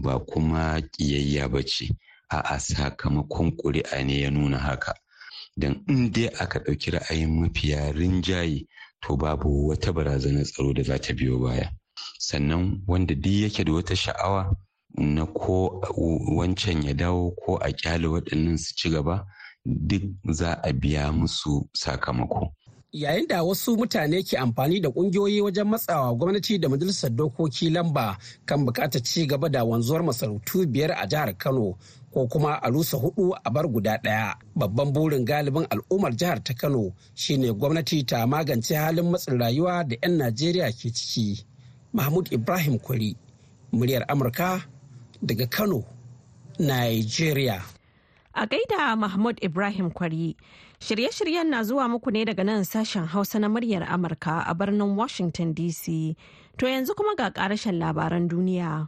Ba 0.02 0.18
kuma 0.26 0.80
ƙiyayya 0.80 1.48
ba 1.50 1.62
ce. 1.62 1.88
A'a 2.30 2.58
sakamakon 2.60 3.56
ƙuri'a 3.56 4.04
ne 4.04 4.20
ya 4.20 4.30
nuna 4.30 4.58
haka. 4.58 4.94
Don 5.56 5.82
in 5.88 6.10
dai 6.12 6.26
aka 6.40 6.58
ɗauki 6.60 6.90
ra'ayin 6.90 7.40
mafiya 7.40 7.92
rinjaye 7.92 8.66
to 9.00 9.16
babu 9.16 9.68
wata 9.68 9.92
barazanar 9.92 10.44
tsaro 10.44 10.72
da 10.72 10.82
za 10.82 10.98
ta 10.98 11.12
biyo 11.14 11.38
baya. 11.38 11.70
Sannan 12.18 12.82
wanda 12.86 13.14
duk 13.14 13.32
yake 13.32 13.64
da 13.64 13.72
wata 13.72 13.96
sha'awa 13.96 14.54
na 14.98 15.26
ko 15.26 15.80
wancan 16.36 16.82
ya 16.84 16.94
dawo 16.94 17.30
ko 17.44 17.56
a 17.56 17.70
ƙyale 17.72 18.06
waɗannan 18.08 18.58
su 18.58 18.74
ci 18.76 18.90
gaba 18.90 19.24
duk 19.64 20.02
za 20.30 20.52
a 20.62 20.72
biya 20.72 21.12
musu 21.12 21.68
sakamako. 21.72 22.52
Yayin 22.92 23.26
da 23.28 23.42
wasu 23.42 23.76
mutane 23.76 24.22
ke 24.22 24.38
amfani 24.38 24.80
da 24.80 24.88
ƙungiyoyi 24.90 25.40
wajen 25.42 25.68
matsawa 25.68 26.14
gwamnati 26.14 26.58
da 26.58 26.68
majalisar 26.68 27.10
dokoki 27.10 27.70
lamba 27.70 28.16
kan 28.46 28.64
buƙatar 28.66 29.02
ci 29.02 29.26
gaba 29.26 29.48
da 29.48 29.64
wanzuwar 29.64 30.02
masarautu 30.02 30.66
biyar 30.66 30.92
a 30.92 31.06
jihar 31.06 31.36
Kano 31.38 31.76
ko 32.12 32.26
kuma 32.28 32.54
a 32.62 32.70
rusa 32.70 32.96
huɗu 32.96 33.32
a 33.44 33.50
bar 33.50 33.68
guda 33.68 33.98
ɗaya. 34.02 34.34
Babban 34.56 34.92
burin 34.92 35.24
galibin 35.24 35.66
al'ummar 35.70 36.16
jihar 36.16 36.42
ta 36.44 36.54
Kano 36.54 36.94
shine 37.14 37.52
gwamnati 37.52 38.06
ta 38.06 38.26
magance 38.26 38.74
halin 38.74 39.10
matsin 39.10 39.38
rayuwa 39.38 39.84
da 39.86 39.96
'yan 40.02 40.16
Najeriya 40.18 40.72
ke 40.72 40.88
ciki. 40.90 41.44
Mahmud 41.92 42.32
Ibrahim 42.32 42.78
Kwari, 42.78 43.16
muryar 43.72 44.04
Amurka 44.08 44.64
daga 45.22 45.46
Kano, 45.50 45.84
Nigeria. 46.58 47.62
A 48.38 48.46
gaida 48.46 48.94
Mahmud 48.94 49.34
Ibrahim 49.42 49.90
Kwari, 49.90 50.36
shirye-shiryen 50.78 51.50
na 51.50 51.62
zuwa 51.66 51.88
muku 51.90 52.10
ne 52.14 52.24
daga 52.24 52.44
nan 52.44 52.62
sashen 52.64 53.04
Hausa 53.06 53.38
na 53.42 53.48
muryar 53.48 53.82
Amurka 53.82 54.44
a 54.46 54.54
birnin 54.54 54.94
Washington 54.94 55.52
DC. 55.54 56.14
To 56.56 56.66
yanzu 56.66 56.94
kuma 56.94 57.16
ga 57.18 57.30
karashen 57.34 57.82
labaran 57.82 58.28
duniya. 58.30 58.86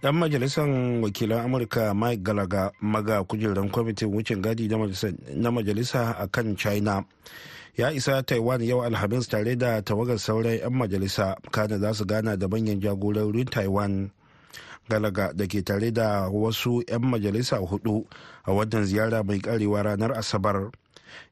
Dan 0.00 0.16
majalisar 0.16 0.64
wakilan 1.04 1.44
Amurka 1.44 1.92
Mike 1.94 2.22
Galaga 2.24 2.72
maga 2.80 3.20
kujerar 3.24 3.68
kwamitin 3.68 4.08
wucin 4.08 4.40
gadi 4.40 4.68
na 4.72 5.50
majalisa 5.52 6.16
a 6.18 6.26
kan 6.26 6.56
China. 6.56 7.04
ya 7.76 7.92
isa 7.92 8.22
taiwan 8.22 8.64
yau 8.64 8.80
alhamis 8.80 9.28
tare 9.28 9.52
da 9.56 9.82
tawagar 9.84 10.16
sauran 10.18 10.56
'yan 10.56 10.72
majalisa 10.72 11.36
kana 11.52 11.76
za 11.78 11.92
su 11.92 12.06
gana 12.08 12.32
da 12.36 12.48
manyan 12.48 12.80
jagororin 12.80 13.44
taiwan 13.44 14.08
galaga 14.88 15.32
da 15.34 15.46
ke 15.46 15.62
tare 15.64 15.90
da 15.92 16.28
wasu 16.28 16.82
'yan 16.88 17.02
majalisa 17.02 17.58
huɗu 17.58 18.06
a 18.44 18.52
wannan 18.52 18.84
ziyara 18.84 19.22
mai 19.22 19.38
karewa 19.40 19.82
ranar 19.82 20.12
asabar. 20.18 20.70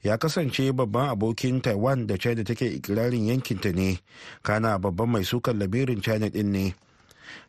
Ya 0.02 0.18
kasance 0.18 0.73
babban 0.73 1.08
abokin 1.11 1.61
taiwan 1.62 2.06
da 2.06 2.16
china 2.18 2.44
take 2.44 2.66
ikirarin 2.66 3.26
yankinta 3.28 3.73
ne. 3.73 3.99
Kana 4.42 4.78
babban 4.78 5.08
mai 5.11 5.25
sukan 5.25 5.58
labirin 5.58 6.02
china 6.02 6.30
din 6.30 6.52
ne. 6.52 6.75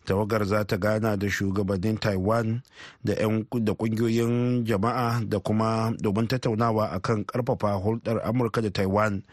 Tawagar 0.06 0.46
za 0.46 0.64
ta 0.66 0.78
gana 0.78 1.18
da 1.18 1.28
shugabannin 1.30 1.98
taiwan 2.00 2.62
da 3.04 3.14
ƙungiyoyin 3.74 4.64
jama'a 4.66 5.22
da 5.30 5.40
kuma 5.40 5.94
domin 6.02 6.28
tattaunawa 6.28 6.92
akan 6.92 7.26
ƙarfafa 7.26 7.74
hulɗar 7.84 8.22
amurka 8.24 8.62
da 8.62 8.70
taiwan 8.70 9.24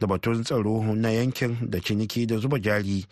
da 0.00 0.06
batun 0.06 0.42
tsaro 0.44 0.82
na 0.94 1.08
yankin 1.10 1.70
da 1.70 1.78
ciniki 1.80 2.26
da 2.26 2.38
zuba 2.38 2.58
jari 2.58 3.06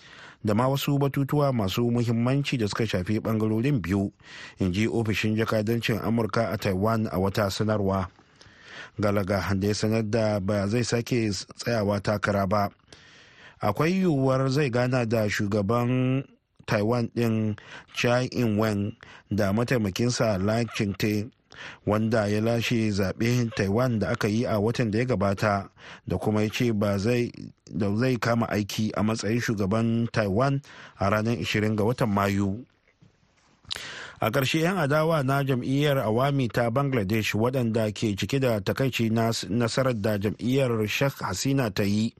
da 0.44 0.54
ma 0.54 0.68
wasu 0.68 0.98
batutuwa 0.98 1.52
masu 1.52 1.90
muhimmanci 1.90 2.56
da 2.58 2.68
suka 2.68 2.86
shafi 2.86 3.20
ɓangarorin 3.20 3.80
biyu 3.82 4.12
in 4.58 4.72
ji 4.72 4.86
ofishin 4.88 5.36
jakadancin 5.36 5.98
amurka 6.00 6.48
a 6.50 6.56
taiwan 6.58 7.06
a 7.12 7.18
wata 7.18 7.50
sanarwa. 7.50 8.08
Galaga 8.98 9.54
da 9.54 9.68
ya 9.68 9.74
sanar 9.74 10.02
da 10.10 10.40
ba 10.40 10.66
zai 10.68 10.82
sake 10.84 11.30
tsayawa 11.30 12.00
takara 12.00 12.46
ba. 12.46 12.70
Akwai 13.60 13.92
yiwuwar 13.92 14.48
zai 14.50 14.70
gana 14.70 15.06
da 15.06 15.28
shugaban 15.28 16.24
taiwan 16.70 17.10
din 17.14 17.56
chai 17.98 18.26
ing-wen 18.30 18.94
da 19.30 19.52
mataimakinsa 19.52 20.38
la 20.38 20.62
ching 20.74 20.94
wanda 21.86 22.26
ya 22.28 22.40
lashe 22.40 22.90
zaɓe 22.90 23.50
taiwan 23.56 23.98
da 23.98 24.08
aka 24.08 24.28
yi 24.28 24.44
a 24.46 24.58
watan 24.60 24.90
da 24.90 24.98
ya 24.98 25.04
gabata 25.04 25.68
da 26.06 26.16
kuma 26.18 26.42
ya 26.42 26.48
ce 26.48 26.72
ba 26.72 26.98
zai 26.98 27.32
kama 28.20 28.46
aiki 28.48 28.90
a 28.94 29.02
matsayin 29.02 29.40
shugaban 29.40 30.06
taiwan 30.12 30.62
a 30.98 31.10
ranar 31.10 31.36
20 31.36 31.76
ga 31.76 31.84
watan 31.84 32.08
mayu. 32.14 32.64
A 34.20 34.30
ƙarshe 34.30 34.60
'yan 34.60 34.76
adawa 34.78 35.22
na 35.24 35.40
jam'iyyar 35.42 35.96
awami 35.98 36.48
ta 36.52 36.68
bangladesh 36.70 37.32
waɗanda 37.34 37.88
ke 37.94 38.12
cike 38.16 38.38
da 38.40 38.60
takaici 38.60 39.08
na 39.10 39.32
nasarar 39.48 39.94
da 39.96 40.18
jam'iyyar 40.18 40.86
sheikh 40.88 41.16
hasina 41.24 41.70
ta 41.74 41.82
yi 41.82 42.12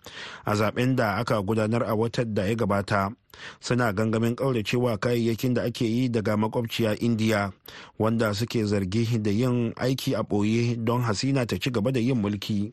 a 0.44 0.54
zaɓen 0.56 0.96
da 0.96 1.16
aka 1.20 1.42
gudanar 1.42 1.82
a 1.84 1.94
watan 1.94 2.34
da 2.34 2.44
ya 2.44 2.54
gabata 2.56 3.12
suna 3.60 3.92
gangamin 3.92 4.34
ƙauracewa 4.36 4.96
kayayyakin 4.98 5.54
da 5.54 5.62
ake 5.62 5.84
yi 5.84 6.08
daga 6.08 6.36
makwabciya 6.36 6.96
indiya 7.00 7.52
wanda 7.98 8.34
suke 8.34 8.64
zargi 8.64 9.20
da 9.22 9.30
yin 9.30 9.72
aiki 9.76 10.14
a 10.16 10.22
ɓoye 10.22 10.76
don 10.84 11.02
hasina 11.02 11.46
ta 11.46 11.56
ci 11.60 11.70
gaba 11.70 11.92
da 11.92 12.00
yin 12.00 12.16
mulki. 12.16 12.72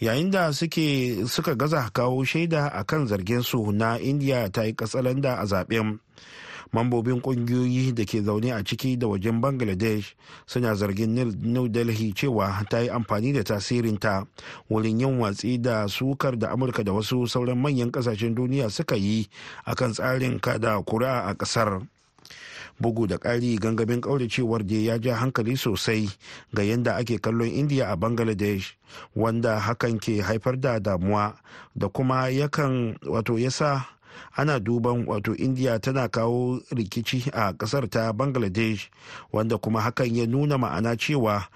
Yayin 0.00 0.30
da 0.30 0.52
suke 0.52 1.26
suka 1.26 1.54
gaza 1.54 1.90
kawo 1.92 2.24
shaida 2.24 2.68
a 2.72 2.84
kan 2.84 3.06
zarginsu 3.06 3.72
na 3.72 3.98
indiya 3.98 4.50
ta 4.52 4.62
yi 4.64 4.72
katsalanda 4.74 5.36
a 5.38 5.44
zaɓen 5.46 5.98
mambobin 6.74 7.20
kungiyoyi 7.20 7.92
da 7.94 8.04
ke 8.04 8.20
zaune 8.22 8.50
a 8.52 8.62
ciki 8.64 8.96
da 8.98 9.06
wajen 9.06 9.40
bangladesh 9.40 10.14
suna 10.46 10.74
zargin 10.74 11.14
new 11.42 11.68
delhi 11.68 12.12
cewa 12.12 12.64
ta 12.70 12.78
yi 12.80 12.88
amfani 12.90 13.32
da 13.32 13.42
tasirinta 13.44 14.26
wurin 14.70 15.00
yin 15.00 15.18
watsi 15.20 15.58
da 15.58 15.86
sukar 15.88 16.36
da 16.38 16.50
amurka 16.50 16.82
da 16.84 16.92
wasu 16.92 17.26
sauran 17.28 17.58
manyan 17.58 17.90
ƙasashen 17.92 18.34
duniya 18.34 18.70
suka 18.70 18.96
yi 18.96 19.28
akan 19.64 19.92
tsarin 19.92 20.40
kada 20.40 20.82
kura 20.82 21.22
a 21.30 21.34
ƙasar 21.34 21.86
bugu 22.80 23.06
da 23.06 23.16
ƙari 23.18 23.58
gangamin 23.58 24.00
ƙauracewar 24.00 24.66
da 24.66 24.74
ya 24.76 24.98
ja 24.98 25.16
hankali 25.16 25.56
sosai 25.56 26.08
ga 26.54 26.62
yadda 26.62 26.96
ake 26.96 27.18
kallon 27.20 27.48
indiya 27.48 27.90
a 27.92 27.96
bangladesh 27.96 28.76
wanda 29.16 29.58
hakan 29.60 29.98
ke 29.98 30.20
haifar 30.22 30.60
da 30.60 30.78
damuwa 30.80 31.34
da 31.76 31.88
kuma 31.88 32.28
yakan 32.30 32.96
wato 33.06 33.38
yasa 33.38 33.86
ana 34.36 34.60
duban 34.60 35.06
wato 35.06 35.34
indiya 35.36 35.78
tana 35.80 36.08
kawo 36.08 36.60
rikici 36.70 37.30
a 37.32 37.52
ƙasar 37.52 37.88
ta 37.90 38.12
bangladesh 38.12 38.90
wanda 39.32 39.58
kuma 39.58 39.80
hakan 39.80 40.14
ya 40.16 40.26
nuna 40.26 40.58
ma'ana 40.58 40.96
cewa 40.96 41.48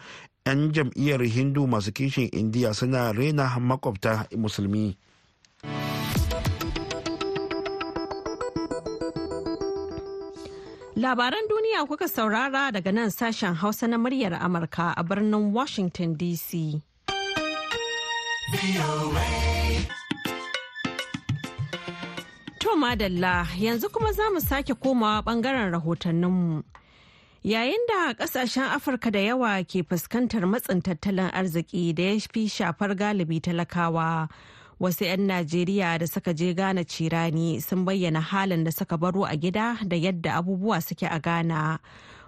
'yan 0.49 0.73
jam'iyyar 0.73 1.21
hindu 1.29 1.67
masu 1.69 1.93
kishin 1.93 2.29
indiya 2.33 2.73
suna 2.75 3.13
rena 3.13 3.53
makwabta 3.61 4.25
musulmi. 4.37 4.97
Labaran 10.99 11.47
duniya 11.49 11.87
kuka 11.87 12.09
saurara 12.09 12.73
daga 12.75 12.93
nan 12.93 13.11
sashen 13.11 13.55
hausa 13.55 13.87
na 13.87 13.97
muryar 13.99 14.35
amurka 14.35 14.95
a 14.97 15.03
birnin 15.05 15.53
washington 15.55 16.17
dc 16.19 16.51
To 22.59 22.71
madalla 22.77 23.47
yanzu 23.59 23.89
kuma 23.93 24.13
za 24.13 24.31
mu 24.35 24.41
sake 24.41 24.75
komawa 24.75 25.23
ɓangaren 25.23 25.71
rahotanninmu. 25.73 26.63
Yayin 27.45 27.87
da 27.89 28.15
ƙasashen 28.15 28.67
Afirka 28.75 29.11
da 29.13 29.19
yawa 29.21 29.63
ke 29.65 29.83
fuskantar 29.87 30.43
matsin 30.51 30.83
tattalin 30.83 31.31
arziki 31.31 31.95
da 31.95 32.03
ya 32.03 32.19
fi 32.33 32.49
shafar 32.49 32.95
galibi 32.99 33.41
talakawa. 33.41 34.29
Wasu 34.81 35.05
'yan 35.11 35.27
Najeriya 35.27 35.99
da 35.99 36.07
suka 36.07 36.31
je 36.35 36.55
Ghana 36.55 36.85
cirani 36.87 37.59
sun 37.61 37.85
bayyana 37.85 38.21
halin 38.23 38.63
da 38.65 38.71
suka 38.71 38.95
baro 38.97 39.25
a 39.27 39.35
gida 39.37 39.75
da 39.83 39.97
yadda 39.99 40.39
abubuwa 40.39 40.79
suke 40.81 41.03
a 41.11 41.19
Ghana. 41.19 41.81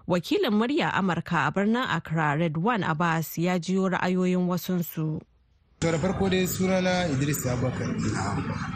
Wakilin 0.09 0.51
murya 0.59 0.91
Amurka 0.91 1.47
a 1.47 1.53
birnin 1.55 1.87
Accra 1.87 2.35
Redwan 2.35 2.83
Abbas 2.83 3.39
ya 3.39 3.55
jiyo 3.59 3.89
ra'ayoyin 3.95 4.49
wasunsu. 4.51 5.23
To 5.81 5.91
da 5.91 5.99
farko 5.99 6.29
dai 6.29 6.47
sunana 6.47 7.07
Idris 7.09 7.47
Abubakar. 7.47 7.89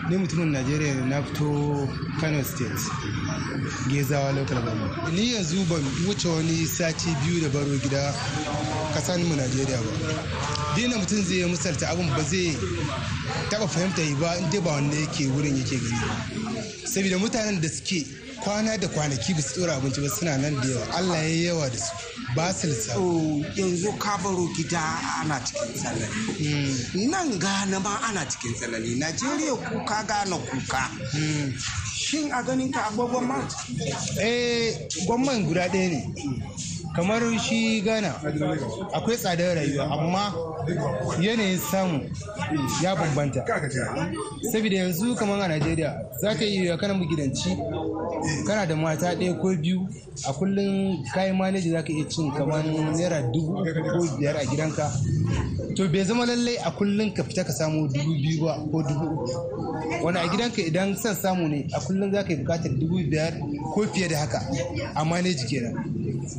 Ni 0.08 0.16
mutumin 0.16 0.48
Najeriya 0.52 1.04
na 1.06 1.22
fito 1.22 1.86
Kano 2.18 2.42
State. 2.42 2.80
Gezawa 3.90 4.32
local 4.34 4.62
government. 4.62 5.12
Ni 5.12 5.34
yanzu 5.34 5.68
ban 5.68 5.84
wuce 6.06 6.28
wani 6.28 6.66
sati 6.66 7.10
biyu 7.22 7.42
da 7.42 7.48
baro 7.50 7.76
gida 7.82 8.10
kasan 8.94 9.20
mu 9.22 9.34
Najeriya 9.36 9.76
ba. 9.84 10.74
Dina 10.76 10.96
mutum 10.96 11.22
zai 11.22 11.36
yi 11.40 11.44
misalta 11.44 11.88
abin 11.90 12.08
ba 12.08 12.22
zai 12.22 12.56
taba 13.50 13.66
fahimta 13.68 14.00
ba 14.20 14.38
inda 14.40 14.60
ba 14.64 14.70
wanda 14.70 14.96
yake 14.96 15.26
wurin 15.28 15.56
yake 15.58 15.76
gani. 15.76 16.00
Saboda 16.86 17.18
mutanen 17.18 17.60
da 17.60 17.68
suke 17.68 18.23
kwana 18.44 18.76
da 18.78 18.88
kwanaki 18.88 19.34
ba 19.34 19.40
su 19.42 19.54
tsora 19.54 19.74
abinci 19.76 20.00
ba 20.00 20.08
suna 20.08 20.36
nan 20.36 20.54
da 20.60 20.68
yawa. 20.68 20.86
Allah 20.94 21.16
ya 21.22 21.52
yawa 21.52 21.70
da 21.70 21.78
su. 21.78 21.92
Ba 22.36 22.52
su 22.52 22.66
lissafi. 22.66 23.60
yanzu 23.60 23.92
ka 23.98 24.18
baro 24.22 24.46
gida 24.56 24.80
ana 25.20 25.40
cikin 25.40 25.72
tsanani. 25.74 27.06
Nan 27.08 27.38
gana 27.38 27.80
ma 27.80 27.98
ana 28.08 28.24
cikin 28.28 28.54
tsanani. 28.54 28.98
Najeriya 29.00 29.54
kuka 29.56 30.04
gana 30.06 30.36
kuka. 30.36 30.90
Shin 31.96 32.30
a 32.32 32.42
ganin 32.42 32.70
ka 32.72 32.90
agogon 32.90 33.24
ma? 33.26 33.48
Eh 34.20 34.88
gwamnan 35.06 35.46
guda 35.46 35.68
ɗaya 35.68 35.88
ne. 35.90 36.14
Kamar 36.94 37.22
shi 37.38 37.80
ghana 37.80 38.14
akwai 38.92 39.16
tsadar 39.16 39.54
rayuwa 39.56 39.84
amma 39.90 40.32
yanayin 41.20 41.58
samu 41.58 42.00
ya 42.82 42.96
bambanta. 42.96 43.44
Saboda 44.52 44.76
yanzu 44.76 45.14
kamar 45.16 45.40
a 45.42 45.48
najeriya 45.48 46.06
za 46.20 46.34
ka 46.34 46.44
iya 46.44 46.76
kana 46.76 46.94
magidanci 46.94 47.56
kana 48.46 48.66
da 48.66 48.76
mata 48.76 49.14
ɗaya 49.14 49.34
ko 49.40 49.54
biyu 49.56 49.88
a 50.28 50.32
kullum 50.32 51.02
kayan 51.14 51.36
maneji 51.36 51.70
za 51.70 51.82
ka 51.82 51.92
iya 51.92 52.04
cin 52.08 52.30
kamar 52.32 52.64
naira 52.64 53.22
dubu 53.32 53.54
ko 53.54 54.16
biyar 54.18 54.36
a 54.36 54.44
gidanka. 54.46 54.90
To 55.76 55.88
bai 55.88 56.04
zama 56.04 56.24
lallai 56.26 56.56
a 56.64 56.70
kullum 56.70 57.12
ka 57.14 57.22
fita 57.24 57.44
ka 57.44 57.52
samu 57.52 57.88
dubu 57.88 58.14
biyu 58.14 58.44
ba 58.44 58.54
ko 58.70 58.82
dubu 58.82 59.06
uku. 59.06 59.30
Wani 60.04 60.18
a 60.18 60.28
gidanka 60.28 60.62
idan 60.62 60.96
son 60.96 61.14
samu 61.14 61.48
ne 61.48 61.66
a 61.74 61.80
kullum 61.80 62.12
za 62.12 62.22
ka 62.22 62.30
yi 62.32 62.36
buƙatar 62.44 62.70
dubu 62.78 63.02
biyar 63.10 63.32
ko 63.74 63.82
fiye 63.92 64.08
da 64.08 64.18
haka. 64.18 64.40
A 64.94 65.04
maneji 65.04 65.46
kenan. 65.46 65.74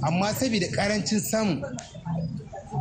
Amma 0.02 0.34
saboda 0.46 0.68
ƙarancin 0.68 1.20
samu 1.22 1.62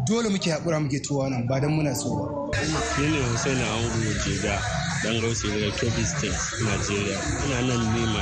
dole 0.07 0.29
muke 0.29 0.51
haƙura 0.53 0.81
muke 0.81 1.01
tuwa 1.01 1.31
nan 1.31 1.47
ba 1.47 1.61
don 1.61 1.73
muna 1.73 1.95
so 1.97 2.09
ba. 2.13 2.59
Ni 3.01 3.09
ne 3.09 3.23
Hussein 3.33 3.57
Angu 3.57 4.13
Jega 4.25 4.61
dan 5.03 5.21
gausi 5.21 5.49
daga 5.49 5.71
Kebbi 5.77 6.05
State, 6.05 6.37
Nigeria. 6.61 7.19
Ina 7.47 7.63
nan 7.63 7.81
nema. 7.95 8.21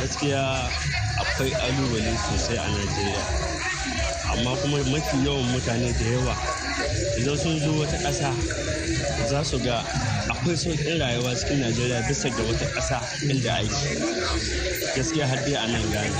Gaskiya 0.00 0.40
akwai 1.20 1.52
alubale 1.52 2.16
sosai 2.16 2.56
a 2.56 2.64
Najeriya. 2.64 3.22
Amma 4.32 4.56
kuma 4.56 4.78
mafi 4.78 5.16
yawan 5.24 5.44
mutane 5.52 5.92
da 5.92 6.04
yawa 6.10 6.34
idan 7.20 7.36
sun 7.38 7.58
zo 7.60 7.72
wata 7.72 7.96
ƙasa 7.98 8.32
za 9.28 9.44
su 9.44 9.58
ga 9.58 9.84
akwai 10.32 10.56
sauƙin 10.56 10.98
rayuwa 10.98 11.34
cikin 11.36 11.60
Najeriya 11.60 12.08
bisa 12.08 12.28
ga 12.30 12.42
wata 12.42 12.66
ƙasa 12.72 13.00
inda 13.28 13.52
aiki. 13.54 14.73
Gaskiya 14.94 15.26
har 15.26 15.36
dai 15.44 15.54
a 15.54 15.66
nan 15.66 15.82
gane 15.92 16.18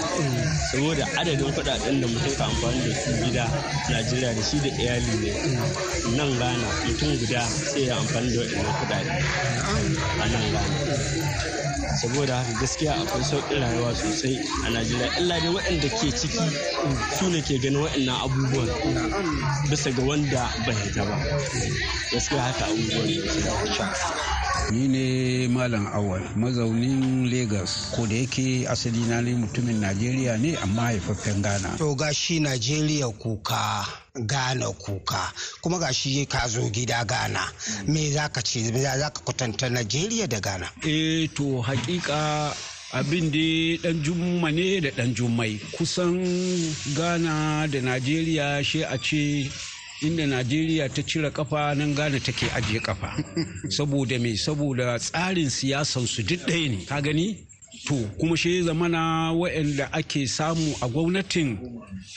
saboda 0.71 1.05
adadin 1.21 1.53
kuɗaɗen 1.55 2.01
da 2.01 2.07
mutum 2.07 2.35
ka 2.39 2.45
amfani 2.45 2.81
da 2.89 2.95
su 3.03 3.11
gida 3.25 3.45
najeriya 3.91 4.35
da 4.35 4.43
shi 4.43 4.59
da 4.61 4.69
iyali 4.69 5.15
ne. 5.23 5.31
Nan 6.17 6.31
gana 6.39 6.69
mutum 6.87 7.17
guda 7.19 7.41
sai 7.47 7.87
ya 7.87 7.97
amfani 7.97 8.31
da 8.35 8.41
waɗannan 8.41 8.75
kudade 8.81 9.11
a 10.23 10.27
nan 10.33 10.45
gana 10.53 10.77
saboda 12.01 12.35
haka 12.37 12.53
gaskiya 12.61 12.93
akwai 12.95 13.25
sauƙin 13.25 13.61
rayuwa 13.63 13.95
sosai 13.95 14.39
a 14.67 14.71
najeriya. 14.71 15.09
Illa 15.19 15.41
dai 15.41 15.51
waɗanda 15.55 15.89
ke 15.89 16.11
ciki 16.11 16.39
su 17.19 17.31
ne 17.31 17.41
ke 17.43 17.59
ganin 17.63 17.81
waɗannan 17.83 18.17
abubuwan 18.25 18.71
bisa 19.71 19.91
ga 19.91 20.03
wanda 20.03 20.51
bai 20.67 20.91
ba. 20.97 21.17
Gaskiya 22.13 22.43
haka 22.43 22.65
abubuwan 22.67 23.09
ni 24.71 24.89
ne 24.89 25.49
malam 25.49 25.87
awal 25.93 26.23
mazaunin 26.37 27.31
lagos 27.31 27.91
ko 27.97 28.07
da 28.07 28.15
yake 28.15 28.69
asali 28.69 29.01
na 29.09 29.21
ne 29.21 29.35
mutumin 29.35 29.81
najeriya 29.81 30.37
ne 30.39 30.57
amma 30.63 30.83
haifaffen 30.83 31.43
ghana. 31.43 31.77
To 31.79 31.95
ga 31.95 32.13
shi 32.13 32.41
najeriya 32.41 33.09
kuka 33.19 33.85
Ghana 34.15 34.71
kuka. 34.79 35.33
Kuma 35.61 35.79
ga 35.79 35.93
shi 35.93 36.25
ka 36.27 36.47
zo 36.49 36.71
gida 36.71 37.05
Ghana. 37.05 37.41
Me 37.89 38.11
za 38.13 38.29
ka 38.29 38.41
ce 38.43 38.71
me 38.71 38.79
za 38.81 39.11
ka 39.11 39.21
kwatanta 39.27 39.69
Najeriya 39.69 40.29
da 40.29 40.39
Ghana? 40.41 40.71
Eh 40.87 41.27
to 41.35 41.61
hakika 41.61 42.55
abin 42.93 43.31
da 43.33 43.83
dan 43.83 44.03
jumma 44.05 44.51
ne 44.55 44.81
da 44.81 44.91
dan 44.91 45.13
jummai. 45.15 45.59
Kusan 45.75 46.15
Ghana 46.95 47.67
da 47.67 47.81
Najeriya 47.81 48.63
shi 48.63 48.83
a 48.85 48.97
ce 48.99 49.51
inda 50.07 50.27
najeriya 50.27 50.89
ta 50.89 51.03
cire 51.03 51.31
kafa 51.31 51.75
nan 51.75 51.95
ghana 51.95 52.21
take 52.21 52.47
ajiye 52.55 52.81
kafa. 52.81 53.17
Saboda 53.77 54.19
me? 54.21 54.37
Saboda 54.37 54.99
tsarin 54.99 55.51
siyasan 55.51 56.07
su 56.07 56.23
duk 56.23 56.41
ɗaya 56.47 56.69
ne. 56.71 56.85
Ka 56.87 57.01
gani? 57.01 57.39
To 57.87 57.95
kuma 58.21 58.37
shi 58.37 58.63
zamana 58.63 59.33
waɗanda 59.33 59.89
ake 59.93 60.27
samu 60.27 60.75
a 60.83 60.89
gwamnatin 60.89 61.59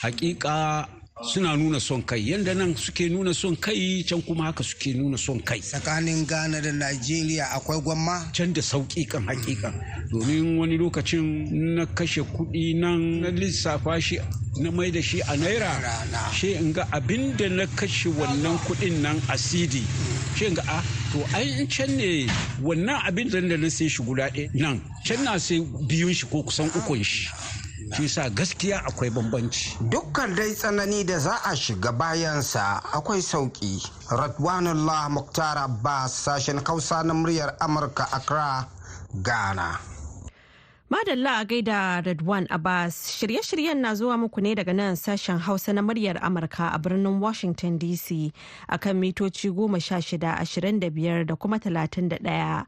hakika 0.02 0.88
suna 1.22 1.56
nuna 1.56 1.80
son 1.80 2.02
kai. 2.02 2.20
Yadda 2.30 2.54
nan 2.54 2.74
suke 2.76 3.08
nuna 3.10 3.34
son 3.34 3.56
kai 3.56 4.02
can 4.08 4.22
kuma 4.22 4.44
haka 4.44 4.62
suke 4.62 4.94
nuna 4.94 5.16
son 5.18 5.40
kai. 5.40 5.60
Tsakanin 5.60 6.26
ghana 6.26 6.60
da 6.60 6.70
najeriya 6.72 7.44
akwai 7.56 7.80
gwamma? 7.82 8.30
Can 8.32 8.52
da 8.52 8.60
sauƙi 8.62 9.08
kan 9.08 9.26
hakikan 9.26 9.74
domin 10.10 10.58
wani 10.58 10.78
lokacin 10.78 11.50
na 11.74 11.86
kashe 11.86 12.22
kuɗi 12.22 12.74
nan 12.80 13.20
na 13.20 13.28
lissafa 13.30 14.00
shi 14.00 14.18
na 14.60 14.70
mai 14.70 14.90
da 14.90 15.00
shi 15.02 15.20
a 15.20 15.36
naira 15.36 15.70
shi 16.32 16.54
in 16.54 16.72
ga 16.72 16.84
abin 16.92 17.36
da 17.36 17.48
na 17.48 17.66
kashe 17.76 18.08
wannan 18.08 18.58
kuɗin 18.66 19.00
nan 19.02 19.20
a 19.28 19.36
cd 19.38 19.82
shi 20.36 20.46
in 20.46 20.54
ga 20.54 20.62
a 20.68 20.82
to 21.12 21.18
ai 21.34 21.42
in 21.60 21.66
can 21.66 21.96
ne 21.96 22.26
wannan 22.62 23.00
abin 23.06 23.28
da 23.30 23.40
na 23.40 23.68
sai 23.68 23.88
shi 23.88 24.02
guda 24.02 24.30
nan. 24.54 24.80
Can 25.04 25.24
na 25.24 25.38
sai 25.38 25.60
biyun 25.60 26.14
shi 26.14 26.26
ko 26.26 26.42
kusan 26.42 26.68
ukun 26.74 27.02
shi. 27.04 27.28
Shi 27.96 28.08
sa 28.08 28.28
gaskiya 28.30 28.78
akwai 28.86 29.10
bambanci. 29.10 29.76
Dukkan 29.80 30.34
dai 30.34 30.54
tsanani 30.54 31.04
da 31.04 31.18
za 31.18 31.36
a 31.44 31.54
shiga 31.56 31.92
bayansa 31.92 32.80
akwai 32.92 33.22
sauƙi. 33.22 33.82
Radwanullah 34.10 35.08
Muktar 35.10 35.56
Abbas 35.58 36.12
sashen 36.24 36.60
Hausa 36.66 37.02
na 37.02 37.14
muryar 37.14 37.56
Amurka 37.60 38.04
Accra, 38.12 38.68
Ghana. 39.22 39.97
Madalla 40.90 41.38
a 41.40 41.44
gaida 41.44 42.00
Radwan 42.02 42.46
Abbas 42.50 43.10
shirye-shiryen 43.12 43.76
na 43.76 43.94
zuwa 43.94 44.16
muku 44.18 44.40
ne 44.40 44.54
daga 44.54 44.72
nan 44.72 44.96
sashen 44.96 45.38
Hausa 45.38 45.72
na 45.72 45.82
muryar 45.82 46.16
Amurka 46.22 46.72
a 46.74 46.78
birnin 46.78 47.20
Washington 47.20 47.78
DC 47.78 48.32
akan 48.70 48.96
mitoci 48.96 49.50
goma 49.52 49.82
sha 49.82 49.96
shida 50.00 50.38
ashirin 50.38 50.80
da 50.80 50.88
biyar 50.88 51.26
da 51.26 51.36
kuma 51.36 51.58
talatin 51.58 52.08
da 52.08 52.16
ɗaya. 52.16 52.64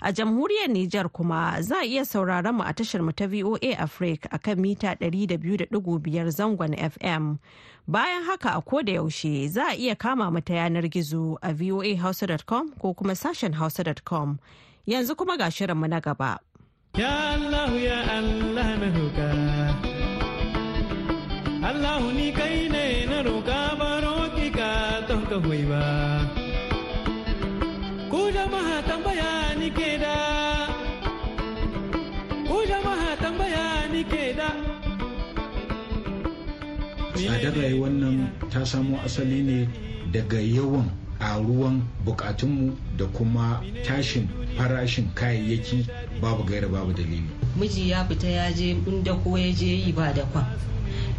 A 0.00 0.12
jamhuriyar 0.12 0.68
Nijar 0.70 1.08
kuma 1.12 1.60
za 1.62 1.80
a 1.80 1.84
iya 1.84 2.04
sauraron 2.04 2.54
mu 2.54 2.62
a 2.62 2.72
tashar 2.72 3.02
mu 3.02 3.10
ta 3.10 3.26
VOA 3.26 3.74
Africa 3.76 4.28
akan 4.30 4.58
mita 4.60 4.94
ɗari 4.94 5.26
da 5.26 5.36
biyu 5.36 5.56
da 5.56 5.64
ɗigo 5.66 5.98
biyar 5.98 6.30
zangon 6.30 6.78
FM. 6.78 7.38
Bayan 7.88 8.22
haka 8.22 8.50
a 8.56 8.62
ko 8.62 8.82
da 8.82 8.92
yaushe 8.92 9.48
za 9.50 9.70
a 9.72 9.74
iya 9.74 9.98
kama 9.98 10.30
mu 10.30 10.40
ta 10.40 10.54
yanar 10.54 10.86
gizo 10.88 11.38
a 11.42 11.52
voahausa.com 11.52 12.70
ko 12.78 12.94
kuma 12.94 13.14
sashen 13.16 13.54
hausa.com. 13.54 14.38
Yanzu 14.86 15.16
kuma 15.16 15.36
ga 15.36 15.50
shirinmu 15.50 15.88
na 15.90 15.98
gaba. 15.98 16.38
Ya 16.94 17.34
Allah 17.34 17.74
ya 17.74 17.98
Allah 18.06 18.68
na 18.78 18.86
roƙa. 18.94 19.30
Allah 21.66 21.98
ni 22.14 22.30
kai 22.30 22.70
ne 22.70 23.02
na 23.10 23.18
roƙa 23.26 23.74
baro 23.74 24.30
ki 24.38 24.46
ka 24.54 25.02
ton 25.10 25.26
ka 25.26 25.42
hoyi 25.42 25.66
ba. 25.66 25.82
Ku 28.06 28.30
jama'a 28.30 28.78
tambaya 28.86 29.58
ni 29.58 29.74
ke 29.74 29.98
da. 29.98 30.14
Ku 32.46 32.62
jama'a 32.62 33.18
tambaya 33.18 33.90
ni 33.90 34.06
ke 34.06 34.30
da. 34.38 34.54
Tsadar 37.18 37.58
rayuwar 37.58 37.90
ta 38.54 38.62
samo 38.62 39.02
asali 39.02 39.42
ne 39.42 39.58
daga 40.14 40.38
yawan 40.38 40.86
ƙaruwan 41.18 41.82
bukatunmu 42.06 42.70
da 42.96 43.06
kuma 43.10 43.58
tashin 43.82 44.28
farashin 44.56 45.10
kayayyaki 45.18 45.86
babu 46.20 46.42
gaira 46.44 46.68
babu 46.68 46.92
dalili. 46.92 47.28
Miji 47.56 47.90
ya 47.90 48.04
fita 48.04 48.28
ya 48.28 48.52
je 48.52 48.70
inda 48.70 49.14
ko 49.14 49.38
ya 49.38 49.52
je 49.52 49.66
yi 49.66 49.92
ba 49.92 50.12
da 50.12 50.24
kwan. 50.24 50.44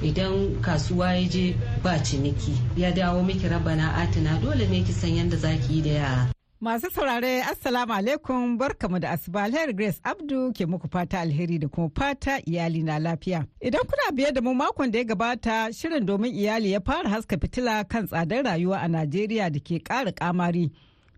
Idan 0.03 0.61
kasuwa 0.61 1.13
ya 1.15 1.23
je 1.27 1.55
ba 1.83 1.99
ciniki 1.99 2.53
ya 2.77 2.91
dawo 2.91 3.23
miki 3.23 3.47
rabana 3.47 3.95
atina 3.95 4.37
dole 4.41 4.67
ne 4.67 4.83
ki 4.83 4.91
san 4.93 5.15
yadda 5.15 5.37
za 5.37 5.55
ki 5.57 5.73
yi 5.73 5.81
da 5.81 5.89
yara. 5.91 6.35
Masu 6.61 6.91
saurare 6.91 7.41
Assalamu 7.43 7.93
alaikum 7.93 8.57
barkamu 8.57 8.99
da 8.99 9.11
asuba 9.11 9.43
alheri 9.43 9.73
Grace 9.73 9.99
Abdu 10.03 10.51
ke 10.53 10.65
muku 10.65 10.87
fata 10.91 11.19
alheri 11.19 11.59
da 11.59 11.67
kuma 11.67 11.89
fata 11.95 12.41
iyali 12.45 12.83
na 12.83 12.99
lafiya. 12.99 13.45
Idan 13.61 13.81
kuna 13.81 14.11
biye 14.11 14.31
da 14.31 14.41
mu 14.41 14.53
makon 14.55 14.91
da 14.91 14.97
ya 14.99 15.03
gabata 15.05 15.73
shirin 15.73 16.05
domin 16.05 16.33
iyali 16.35 16.71
ya 16.71 16.79
fara 16.81 17.09
haska 17.09 17.37
fitila 17.37 17.83
kan 17.83 18.07
tsadar 18.07 18.43
rayuwa 18.45 18.77
a 18.81 18.87
Najeriya 18.87 19.49
da 19.51 19.59
ke 19.59 19.79
ƙara 19.83 20.11
kamari. 20.11 20.71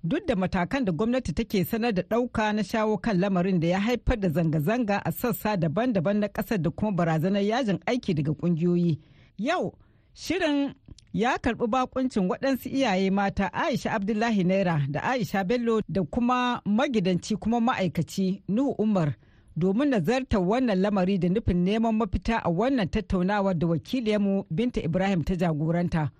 Duk 0.04 0.26
da 0.28 0.36
matakan 0.36 0.86
da 0.86 0.92
gwamnati 0.92 1.34
take 1.34 1.66
sanar 1.66 1.94
da 1.94 2.02
ɗauka 2.02 2.54
na 2.56 2.64
shawo 2.64 2.98
kan 3.02 3.20
lamarin 3.20 3.60
da 3.60 3.68
ya 3.68 3.80
haifar 3.80 4.20
da 4.20 4.30
zanga-zanga 4.30 5.02
a 5.06 5.12
sassa 5.12 5.58
daban-daban 5.58 6.20
na 6.20 6.28
ƙasar 6.28 6.62
da 6.62 6.70
kuma 6.70 6.92
barazanar 6.92 7.42
yajin 7.44 7.80
aiki 7.86 8.14
daga 8.14 8.32
ƙungiyoyi. 8.34 9.00
Yau, 9.38 9.74
shirin 10.14 10.74
ya 11.14 11.38
karɓi 11.38 11.68
bakuncin 11.68 12.28
waɗansu 12.30 12.70
iyaye 12.70 13.12
mata 13.12 13.54
aisha 13.54 13.92
abdullahi 13.92 14.44
naira 14.44 14.82
da 14.90 15.00
aisha 15.04 15.44
bello 15.44 15.82
da 15.90 16.02
kuma 16.04 16.62
magidanci 16.66 17.36
kuma 17.36 17.60
ma'aikaci 17.60 18.44
nuhu 18.48 18.76
umar 18.78 19.14
domin 19.56 19.90
nazartar 19.90 20.42
wannan 20.42 20.80
lamari 20.82 21.18
da 21.18 21.30
nufin 21.30 21.64
neman 21.64 21.96
mafita 21.96 22.38
a 22.44 22.50
wannan 22.50 22.88
tattaunawar 22.90 23.58
da 23.58 23.68
wakiliyarmu 23.68 24.46
binta 24.52 24.82
ibrahim 24.82 25.24
ta 25.24 25.36
jagoranta 25.36 26.12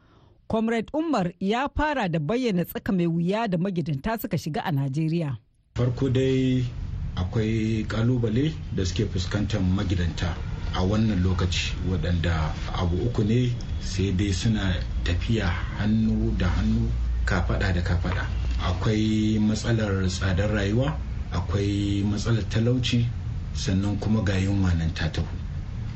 comrade 0.48 0.90
umar 0.94 1.32
ya 1.40 1.70
fara 1.70 2.10
da 2.10 2.20
bayyana 2.20 2.66
tsaka 2.66 2.92
mai 2.94 3.08
wuya 3.08 3.48
da 3.48 3.58
magidanta 3.58 4.18
suka 4.20 4.38
shiga 4.38 4.62
a 4.64 4.72
najeriya. 4.72 5.38
Farko 5.76 6.10
dai 6.10 6.66
akwai 7.16 7.86
ƙalubale 7.88 8.54
da 8.76 8.84
suke 8.86 9.06
fuskantar 9.12 9.62
magidanta 9.62 10.34
a 10.74 10.84
wannan 10.84 11.24
lokaci 11.24 11.74
waɗanda 11.90 12.54
abu 12.74 12.98
uku 13.06 13.24
ne 13.24 13.52
sai 13.82 14.12
dai 14.16 14.32
suna 14.34 14.76
tafiya 15.04 15.46
hannu 15.80 16.32
da 16.38 16.48
hannu 16.48 16.90
kafada 17.26 17.74
da 17.74 17.82
kafada. 17.82 18.26
Akwai 18.62 19.38
matsalar 19.40 20.08
tsadar 20.10 20.50
rayuwa 20.54 20.98
akwai 21.32 22.04
matsalar 22.04 22.44
talauci 22.50 23.06
sannan 23.54 23.98
kuma 24.00 24.22
ga 24.24 24.34
yunwa 24.40 24.74
nan 24.78 24.94
ta 24.94 25.10
taho. 25.12 25.28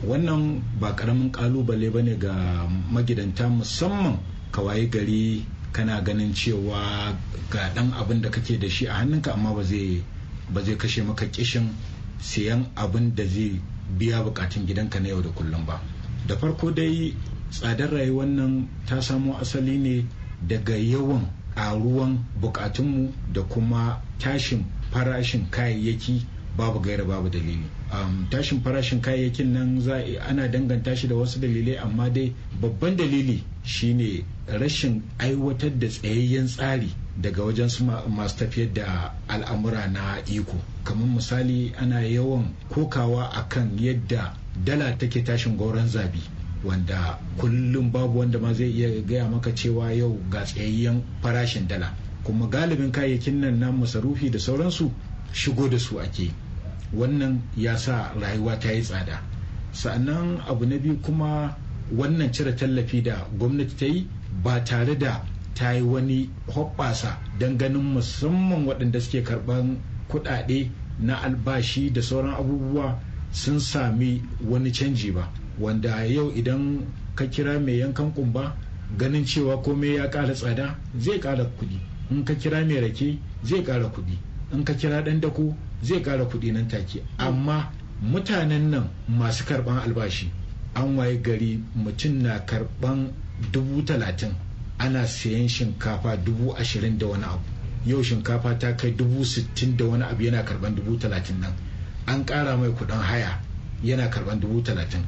Wannan 0.06 0.62
ba 0.80 0.94
ƙaramin 0.98 1.32
ƙalubale 1.32 1.90
ba 1.94 2.02
ne 2.02 2.16
ga 2.18 2.34
magidanta 2.92 3.46
musamman 3.50 4.18
kawai 4.52 4.88
gari 4.90 5.46
kana 5.72 6.02
ganin 6.02 6.34
cewa 6.34 7.16
ga 7.50 7.70
dan 7.74 7.92
abin 7.94 8.22
da 8.22 8.30
kake 8.30 8.60
da 8.60 8.70
shi 8.70 8.86
a 8.88 8.94
hannunka 8.94 9.34
amma 9.34 9.54
ba 9.56 9.64
zai 9.64 10.04
ba 10.54 10.62
zai 10.64 10.76
kashe 10.76 11.04
maka 11.04 11.26
kishin 11.26 11.70
siyan 12.20 12.66
abin 12.76 13.16
da 13.16 13.24
zai 13.26 13.62
biya 13.98 14.24
bukatun 14.24 14.66
gidanka 14.68 15.00
na 15.00 15.10
yau 15.10 15.22
da 15.22 15.30
kullum 15.30 15.66
ba. 15.66 15.82
Da 16.28 16.36
farko 16.38 16.72
dai 16.72 17.16
tsadar 17.52 17.90
rayuwar 17.92 18.28
nan 18.28 18.68
ta 18.88 19.02
samo 19.02 19.34
asali 19.40 19.78
ne 19.78 20.06
daga 20.48 20.76
yawan 20.76 21.28
ƙaruwan 21.56 22.18
bukatunmu 22.42 23.12
da 23.34 23.42
kuma 23.44 24.02
tashin 24.20 24.66
farashin 24.92 25.48
kayayyaki 25.52 26.26
babu 26.58 26.80
gaira 26.80 27.04
babu 27.06 27.30
dalili. 27.30 27.64
Um, 27.92 28.28
tashin 28.30 28.62
farashin 28.62 29.02
kayayyakin 29.02 29.54
nan 29.54 29.82
za 29.82 30.04
ana 30.28 30.48
danganta 30.48 30.96
shi 30.96 31.08
da 31.08 31.16
wasu 31.16 31.40
dalilai 31.40 31.78
amma 31.80 32.10
dai 32.10 32.34
babban 32.62 32.96
dalili 32.98 33.44
shine 33.64 34.26
rashin 34.48 35.02
aiwatar 35.20 35.72
da 35.80 35.88
tsayayyen 35.88 36.48
tsari 36.48 36.90
daga 37.22 37.44
wajen 37.44 37.70
su 37.70 37.84
masu 37.86 38.36
tafiyar 38.38 38.74
da 38.74 39.14
al'amura 39.28 39.88
na 39.88 40.20
iko. 40.28 40.56
Kamar 40.84 41.08
misali 41.08 41.74
ana 41.80 42.02
yawan 42.02 42.54
kokawa 42.70 43.30
akan 43.34 43.78
yadda 43.80 44.36
dala 44.66 44.98
take 44.98 45.24
tashin 45.24 45.58
gauran 45.58 45.88
zabi 45.88 46.20
wanda 46.64 47.20
kullum 47.38 47.92
babu 47.92 48.20
wanda 48.20 48.40
ma 48.40 48.54
zai 48.54 48.70
iya 48.72 49.02
gaya 49.02 49.28
maka 49.30 49.52
cewa 49.56 49.92
yau 49.94 50.20
ga 50.30 50.44
tsayayyen 50.44 51.02
farashin 51.22 51.68
dala. 51.68 51.96
Kuma 52.24 52.48
galibin 52.48 52.92
kayayyakin 52.92 53.40
nan 53.42 53.60
na 53.60 53.72
masarufi 53.72 54.30
da 54.30 54.40
sauransu 54.40 54.92
shigo 55.34 55.68
da 55.70 55.78
su 55.80 56.00
ake. 56.00 56.32
Wannan 56.94 57.42
ya 57.58 57.78
sa 57.78 58.14
rayuwa 58.20 58.60
ta 58.60 58.72
yi 58.72 58.82
tsada. 58.82 59.22
Sannan 59.72 60.42
abu 60.48 60.66
na 60.66 60.78
biyu 60.78 60.98
kuma 61.02 61.56
wannan 61.96 62.32
cire 62.34 62.54
tallafi 62.56 63.02
da 63.02 63.26
gwamnati 63.38 63.76
ta 63.78 63.86
yi 63.86 64.08
ba 64.44 64.62
tare 64.64 64.96
da 64.98 65.24
ta 65.54 65.72
yi 65.74 65.82
wani 65.82 66.30
hoɓɓasa 66.48 67.18
don 67.40 67.58
ganin 67.58 67.82
musamman 67.94 68.66
waɗanda 68.68 69.00
suke 69.00 69.24
karɓan 69.24 69.78
kuɗaɗe 70.10 70.70
na 71.00 71.16
albashi 71.24 71.90
da 71.94 72.02
sauran 72.02 72.34
abubuwa 72.34 73.00
sun 73.32 73.60
sami 73.60 74.22
wani 74.44 74.72
canji 74.72 75.12
ba. 75.12 75.30
Wanda 75.60 76.06
yau 76.06 76.32
idan 76.36 76.86
ka 77.16 77.26
kira 77.28 77.60
mai 77.60 77.80
yankan 77.80 78.12
kumba 78.14 78.56
ganin 78.98 79.26
cewa 79.26 79.62
komai 79.62 79.96
ya 79.96 80.08
ƙara 80.10 80.34
tsada 80.34 80.76
zai 81.00 81.20
ƙara 81.20 81.46
kuɗi. 81.46 81.80
In 82.12 82.24
ka 82.26 82.34
kira 82.36 82.66
mai 82.66 82.80
rake 82.82 83.20
zai 83.44 83.64
ƙara 83.64 83.88
kuɗi. 83.92 84.18
In 84.54 84.64
ka 84.64 84.74
kira 84.74 85.02
ɗan 85.02 85.20
dako 85.22 85.56
zai 85.82 86.02
ƙara 86.02 86.26
kuɗi 86.26 86.52
nan 86.54 86.68
take. 86.68 87.04
Amma 87.18 87.72
mutanen 88.02 88.70
nan 88.70 88.90
masu 89.08 89.44
karɓan 89.46 89.80
albashi 89.86 90.30
an 90.76 90.96
waye 90.98 91.18
gari 91.22 91.60
mutum 91.76 92.22
na 92.22 92.40
karɓan 92.46 93.12
dubu 93.52 93.82
talatin 93.86 94.34
ana 94.80 95.06
sayan 95.08 95.48
shinkafa 95.48 96.18
dubu 96.18 96.54
ashirin 96.58 96.98
da 96.98 97.08
wani 97.08 97.24
abu. 97.24 97.44
Yau 97.86 98.02
shinkafa 98.04 98.58
ta 98.60 98.74
kai 98.76 98.92
dubu 98.92 99.24
sittin 99.26 99.76
da 99.78 99.86
wani 99.86 100.04
abu 100.04 100.24
yana 100.24 100.44
karɓan 100.44 100.76
dubu 100.76 100.98
talatin 100.98 101.40
nan. 101.40 101.54
An 102.08 102.26
ƙara 102.26 102.58
mai 102.58 102.70
kuɗin 102.70 103.02
haya 103.02 103.40
yana 103.84 104.10
karɓan 104.10 104.40
dubu 104.40 104.62
talatin. 104.62 105.04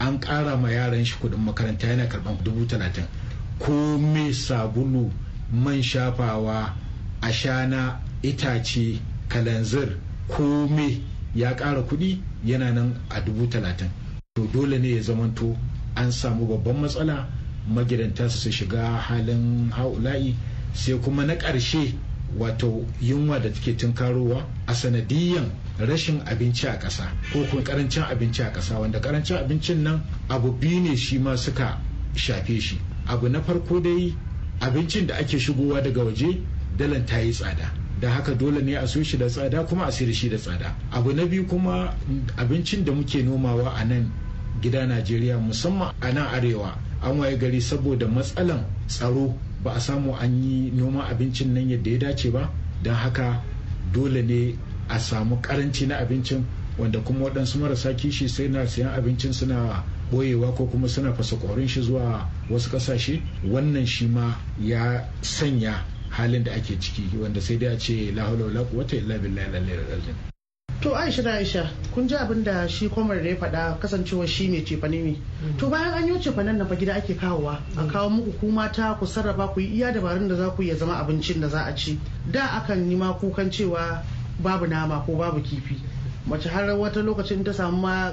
An 0.00 0.18
ƙara 0.20 0.56
ma 0.60 0.68
yaran 0.70 1.04
shi 1.04 1.14
kuɗin 1.20 1.38
makaranta 1.44 1.86
yana 1.86 2.06
karɓan 2.08 2.42
dubu 2.44 2.66
talatin. 2.66 3.04
Ko 3.58 3.98
me 3.98 4.30
sabulu 4.32 5.10
man 5.52 5.80
shafawa 5.82 6.72
ashana 7.22 7.98
itace 8.22 8.98
kalanzir 9.28 9.96
kome 10.28 11.00
ya 11.34 11.54
ƙara 11.56 11.82
kuɗi 11.82 12.20
yana 12.44 12.72
nan 12.72 12.94
a 13.10 13.20
dubu 13.20 13.46
talatin. 13.48 13.88
To 14.34 14.46
dole 14.52 14.78
ne 14.78 14.94
ya 14.96 15.02
zamanto 15.02 15.56
an 15.96 16.10
samu 16.12 16.46
babban 16.46 16.80
matsala 16.80 17.26
magidanta 17.68 18.28
su 18.30 18.50
shiga 18.50 18.96
halin 18.98 19.70
haula'i 19.70 20.34
sai 20.74 20.98
kuma 20.98 21.24
na 21.26 21.34
ƙarshe 21.34 21.94
wato 22.38 22.84
yunwa 23.00 23.38
da 23.40 23.48
take 23.50 23.76
tunkarowa 23.76 24.44
a 24.66 24.74
sanadiyan 24.74 25.50
rashin 25.78 26.20
abinci 26.26 26.66
a 26.68 26.78
ƙasa 26.78 27.08
ko 27.32 27.44
kuma 27.50 27.62
ƙarancin 27.62 28.02
abinci 28.04 28.42
a 28.42 28.50
ƙasa 28.52 28.78
wanda 28.80 29.00
ƙarancin 29.00 29.36
abincin 29.38 29.82
nan 29.82 30.02
abu 30.28 30.52
biyu 30.52 30.80
ne 30.80 30.96
shi 30.96 31.18
ma 31.18 31.34
suka 31.36 31.78
shafe 32.14 32.60
shi. 32.60 32.78
Abu 33.06 33.28
na 33.28 33.40
farko 33.40 33.80
dai 33.80 34.14
abincin 34.60 35.06
da 35.06 35.14
ake 35.16 35.38
shigowa 35.38 35.82
daga 35.82 36.04
waje 36.04 36.42
dalan 36.76 37.06
ta 37.06 37.18
yi 37.18 37.32
tsada. 37.32 37.72
Da 38.00 38.10
haka 38.10 38.34
dole 38.34 38.62
ne 38.62 38.74
a 38.76 38.86
so 38.86 39.02
shi 39.02 39.16
da 39.18 39.26
tsada 39.26 39.64
kuma 39.64 39.84
a 39.86 39.90
sayar 39.92 40.12
shi 40.14 40.28
da 40.28 40.36
tsada. 40.36 40.74
Abu 40.92 41.12
na 41.12 41.26
biyu 41.26 41.44
kuma 41.46 41.94
abincin 42.36 42.84
da 42.84 42.92
muke 42.92 43.22
nomawa 43.22 43.74
a 43.74 43.84
nan 43.84 44.10
gida 44.62 44.86
najeriya 44.86 45.38
musamman 45.38 45.92
a 46.00 46.12
nan 46.12 46.26
arewa 46.34 46.78
an 47.02 47.18
waye 47.18 47.36
gari 47.38 47.60
saboda 47.60 48.06
matsalan 48.06 48.64
tsaro. 48.86 49.34
Ba 49.62 49.72
a 49.74 49.80
samu 49.80 50.14
an 50.14 50.42
yi 50.42 50.70
noman 50.70 51.06
abincin 51.10 51.52
nan 51.54 51.68
yadda 51.68 51.90
ya 51.90 51.98
dace 51.98 52.30
ba. 52.30 52.48
Don 52.82 52.94
haka 52.94 53.42
dole 53.92 54.22
ne 54.22 54.54
a 54.88 54.98
samu 55.00 55.40
karanci 55.42 55.86
na 55.88 55.98
abincin 55.98 56.44
wanda 56.78 57.00
kuma 57.00 57.26
waɗansu 57.26 57.58
marasa 57.58 57.92
kishi 57.94 58.28
sai 58.28 58.48
na 58.48 58.64
siyan 58.66 58.94
abincin 58.94 59.32
suna 59.32 59.82
boyewa 60.12 60.54
ko 60.54 60.66
kuma 60.66 60.88
suna 60.88 61.12
fasa 61.12 61.36
shi 61.66 61.82
zuwa 61.82 62.28
wasu 62.50 62.70
ƙasashe. 62.70 63.20
Wannan 63.44 63.86
shi 63.86 64.06
ma 64.06 64.36
ya 64.60 65.02
sanya 65.20 65.82
halin 66.10 66.44
da 66.44 66.52
ake 66.52 66.78
ciki 66.80 67.10
wanda 67.20 67.40
sai 67.40 67.56
dai 67.58 67.72
a 67.74 67.78
ce 67.78 68.12
la 68.14 68.24
hawla 68.24 68.44
wala 68.44 68.64
quwwata 68.64 68.96
illa 68.96 69.18
billahi 69.18 70.14
to 70.80 70.90
aisha 70.96 71.22
da 71.22 71.32
aisha 71.34 71.70
kun 71.94 72.06
ji 72.08 72.14
abin 72.14 72.44
da 72.44 72.68
shi 72.68 72.88
kwamar 72.88 73.22
da 73.22 73.28
ya 73.28 73.36
faɗa 73.36 73.78
kasancewa 73.80 74.26
shi 74.28 74.46
ne 74.48 74.62
cefane 74.64 75.02
ne. 75.02 75.16
To 75.58 75.68
bayan 75.68 75.92
an 75.94 76.06
yi 76.06 76.18
cefanen 76.20 76.56
na 76.56 76.64
fa 76.66 76.76
gida 76.76 76.94
ake 76.94 77.14
kawowa 77.18 77.58
a 77.76 77.84
kawo 77.86 78.08
muku 78.10 78.32
ku 78.38 78.46
mata 78.52 78.94
ku 79.00 79.04
sarrafa 79.06 79.52
ku 79.54 79.60
yi 79.60 79.66
iya 79.74 79.92
dabarun 79.92 80.28
da 80.28 80.36
za 80.36 80.50
ku 80.50 80.62
iya 80.62 80.76
zama 80.76 80.94
abincin 81.02 81.40
da 81.40 81.48
za 81.48 81.64
a 81.66 81.74
ci. 81.74 81.98
Da 82.30 82.46
akan 82.62 82.90
yi 82.90 82.96
ma 82.96 83.12
kukan 83.18 83.50
cewa 83.50 84.04
babu 84.40 84.66
nama 84.66 85.02
ko 85.04 85.16
babu 85.16 85.40
kifi. 85.42 85.74
Mace 86.26 86.46
har 86.48 86.70
wata 86.78 87.02
lokacin 87.02 87.42
ta 87.44 87.52
samu 87.52 87.76
ma 87.82 88.12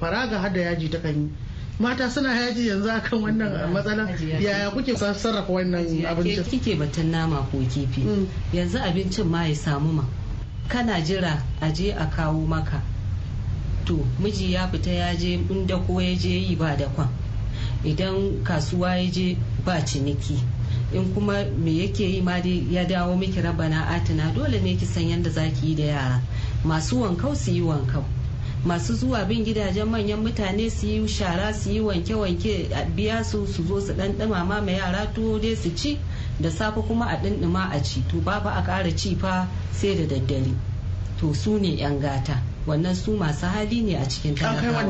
faraga 0.00 0.38
har 0.42 0.50
da 0.52 0.60
yaji 0.60 0.90
ta 0.90 0.98
kan 0.98 1.14
yi. 1.14 1.30
Mata 1.78 2.10
suna 2.10 2.34
yaji 2.40 2.68
yanzu 2.68 2.90
akan 2.90 3.22
wannan 3.22 3.72
matsala. 3.72 4.08
yaya 4.40 4.70
kuke 4.70 4.96
sarrafa 4.96 5.52
wannan 5.52 5.84
abincin? 6.06 6.44
kike 6.44 6.76
batun 6.78 7.10
nama 7.10 7.42
ko 7.52 7.58
kifi? 7.58 8.02
Yanzu 8.52 8.78
abincin 8.78 9.26
ma 9.26 9.44
ya 9.44 9.54
samu 9.54 9.92
ma. 9.92 10.04
Kana 10.68 11.00
jira 11.00 11.42
a 11.60 11.70
je 11.72 11.90
a 11.92 12.06
kawo 12.06 12.46
maka. 12.48 12.80
To 13.84 14.04
miji 14.20 14.52
ya 14.52 14.66
fita 14.68 14.90
ya 14.90 15.14
je 15.14 15.34
inda 15.34 15.76
ko 15.86 16.00
ya 16.00 16.14
je 16.16 16.28
yi 16.30 16.56
ba 16.56 16.76
da 16.76 16.86
kwan 16.88 17.08
idan 17.84 18.42
kasuwa 18.42 18.96
ya 18.96 19.10
je 19.10 19.36
ba 19.64 19.80
ciniki. 19.84 20.40
In 20.94 21.12
kuma 21.14 21.44
me 21.44 21.70
yake 21.86 22.04
yi 22.08 22.20
ma 22.22 22.40
dai 22.40 22.66
ya 22.70 22.84
dawo 22.84 23.16
miki 23.18 23.40
rabana 23.42 23.86
atina 23.88 24.32
dole 24.34 24.60
ne 24.62 24.76
ki 24.76 24.86
san 24.86 25.04
yadda 25.08 25.30
zaki 25.30 25.66
yi 25.66 25.74
da 25.74 25.84
yara. 25.84 26.20
Masu 26.64 27.00
wankau 27.02 27.36
su 27.36 27.50
yi 27.50 27.60
wankau 27.60 28.04
masu 28.66 28.94
zuwa 28.94 29.24
bin 29.24 29.44
gidajen 29.44 29.86
manyan 29.88 30.20
mutane 30.20 30.70
su 30.70 30.86
yi 30.86 31.08
shara 31.08 31.54
su 31.54 31.70
yi 31.70 31.80
wanke-wanke 31.80 32.68
a 32.74 32.84
biya 32.84 33.24
su 33.24 33.46
su 33.46 33.62
zo 33.62 33.80
su 33.80 33.94
dan 33.94 34.18
dumama 34.18 34.60
ma 34.60 34.70
yara 34.72 35.06
tuwo 35.14 35.38
dai 35.38 35.54
su 35.56 35.70
ci 35.74 35.98
da 36.40 36.50
safe 36.50 36.80
kuma 36.82 37.06
a 37.06 37.16
dindima 37.16 37.70
a 37.72 37.80
ci. 37.80 38.02
To 38.10 38.16
babu 38.20 38.48
a 38.48 38.62
ƙara 38.66 38.90
ci 38.96 39.14
fa 39.14 39.46
sai 39.72 39.94
da 39.94 40.04
daddare. 40.06 40.52
To 41.20 41.32
su 41.32 41.58
ne 41.58 41.76
'yan 41.76 42.00
gata. 42.00 42.42
Wannan 42.66 42.94
su 42.96 43.16
masu 43.16 43.46
hali 43.46 43.82
ne 43.82 43.94
a 43.94 44.04
cikin 44.04 44.34
talakawa. 44.34 44.80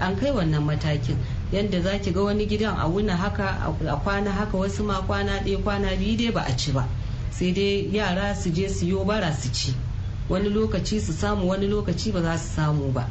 an 0.00 0.16
kai 0.16 0.30
wannan 0.30 0.62
matakin. 0.62 1.16
Yadda 1.52 1.80
za 1.82 1.98
ki 1.98 2.12
ga 2.12 2.20
wani 2.22 2.46
gidan 2.46 2.76
a 2.76 2.86
wuna 2.86 3.16
haka 3.16 3.64
a 3.88 3.96
kwana 3.96 4.30
haka 4.30 4.56
wasu 4.58 4.84
ma 4.84 5.00
kwana 5.00 5.40
ɗaya 5.42 5.58
kwana 5.64 5.96
biyu 5.96 6.16
dai 6.18 6.30
ba 6.32 6.42
a 6.46 6.54
ci 6.56 6.70
ba. 6.72 6.86
Sai 7.30 7.52
dai 7.52 7.88
yara 7.90 8.34
su 8.36 8.50
je 8.52 8.68
su 8.68 8.84
yo 8.84 9.04
bara 9.04 9.32
su 9.32 9.48
ci. 9.50 9.74
Wani 10.30 10.48
lokaci 10.48 11.00
su 11.00 11.12
samu 11.12 11.48
wani 11.50 11.66
lokaci 11.66 12.12
ba 12.12 12.22
za 12.22 12.38
su 12.38 12.48
samu 12.56 12.92
ba. 12.92 13.08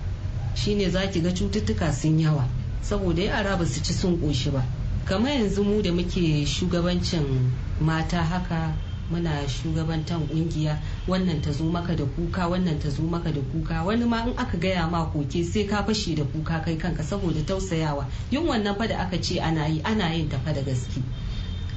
Shine 0.55 0.89
za 0.89 1.07
ki 1.07 1.19
ga 1.21 1.31
cututtuka 1.31 1.91
sun 1.93 2.19
yawa 2.19 2.47
saboda 2.81 3.21
yara 3.23 3.57
ba 3.57 3.65
su 3.65 3.81
ci 3.83 3.93
sun 3.93 4.17
ƙoshi 4.17 4.51
ba. 4.51 4.63
Kamar 5.05 5.31
yanzu 5.31 5.63
mu 5.63 5.81
da 5.81 5.91
muke 5.91 6.45
shugabancin 6.45 7.51
mata 7.81 8.23
haka 8.23 8.73
muna 9.11 9.47
shugabantan 9.47 10.27
ƙungiya 10.29 10.77
wannan 11.07 11.41
ta 11.41 11.51
zo 11.51 11.63
maka 11.65 11.95
da 11.95 12.05
kuka 12.05 12.47
wannan 12.47 12.79
ta 12.79 12.89
zo 12.89 13.03
maka 13.03 13.31
da 13.31 13.41
kuka. 13.41 13.83
Wani 13.83 14.05
ma 14.05 14.23
in 14.25 14.33
aka 14.37 14.57
gaya 14.57 14.87
ma 14.87 15.05
koke 15.11 15.43
sai 15.43 15.65
ka 15.67 15.83
fashe 15.83 16.15
da 16.15 16.23
kuka 16.23 16.61
kai 16.63 16.77
kanka 16.77 17.03
saboda 17.03 17.43
tausayawa. 17.45 18.05
Yin 18.31 18.47
wannan 18.47 18.77
fa 18.77 18.87
da 18.87 18.97
aka 18.99 19.17
ce 19.21 19.39
ana 19.39 19.67
yi 19.67 19.81
ana 19.83 20.13
yin 20.15 20.29
tafa 20.29 20.53
da 20.53 20.61
gaske. 20.61 21.01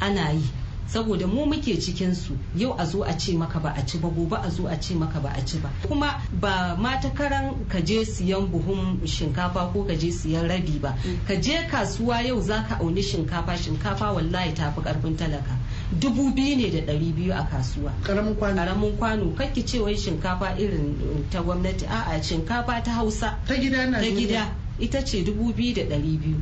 Ana 0.01 0.31
yi. 0.33 0.62
Saboda 0.87 1.27
mu 1.27 1.47
muke 1.47 1.77
cikin 1.81 2.15
su. 2.15 2.37
Yau 2.57 2.75
a 2.79 2.85
zo 2.87 3.03
a 3.05 3.13
ce 3.17 3.33
maka 3.37 3.59
ba 3.61 3.73
a 3.77 3.83
ci 3.87 3.99
ba 3.99 4.09
gobe 4.09 4.37
a 4.37 4.51
zo 4.51 4.67
a 4.67 4.77
ce 4.77 4.95
maka 4.95 5.21
ba 5.21 5.31
a 5.37 5.41
ci 5.45 5.59
ba. 5.59 5.71
Kuma 5.89 6.21
ba 6.41 6.77
ma 6.79 6.97
ta 7.01 7.11
karan 7.11 7.55
ka 7.69 7.81
je 7.81 8.05
siyan 8.05 8.47
buhun 8.51 9.01
shinkafa 9.07 9.73
ko 9.73 9.85
ka 9.85 9.95
je 9.95 10.11
siyan 10.11 10.49
rabi 10.49 10.79
ba. 10.79 10.95
Ka 11.27 11.35
je 11.35 11.57
kasuwa 11.71 12.23
yau 12.23 12.41
zaka 12.41 12.79
auni 12.81 13.03
shinkafa 13.03 13.57
shinkafa 13.57 14.13
wallahi 14.13 14.53
tafi 14.55 14.81
ƙarfin 14.81 15.17
talaka. 15.17 15.57
Dubu 15.99 16.31
biyu 16.35 16.57
ne 16.57 16.71
da 16.71 16.93
ɗari 16.93 17.13
biyu 17.15 17.33
a 17.33 17.45
kasuwa. 17.51 17.93
Karamin 18.03 18.35
kwano. 18.35 18.57
Karamin 18.57 18.97
kwano. 18.99 19.35
Kakki 19.37 19.65
ce 19.67 19.79
wai 19.81 19.95
shinkafa 19.97 20.57
irin 20.59 20.97
ta 21.31 21.43
gwamnati. 21.43 21.87
A'a 21.87 22.23
shinkafa 22.23 22.83
ta 22.85 22.91
hausa. 22.93 23.39
Ta 23.47 23.55
gida 23.57 23.87
na 23.91 24.01
ta 24.01 24.09
gida. 24.11 24.49
Ita 24.81 25.05
ce 25.05 25.23
dubu 25.25 25.53
biyu 25.53 25.75
da 25.75 25.83
ɗari 25.83 26.19
biyu. 26.19 26.41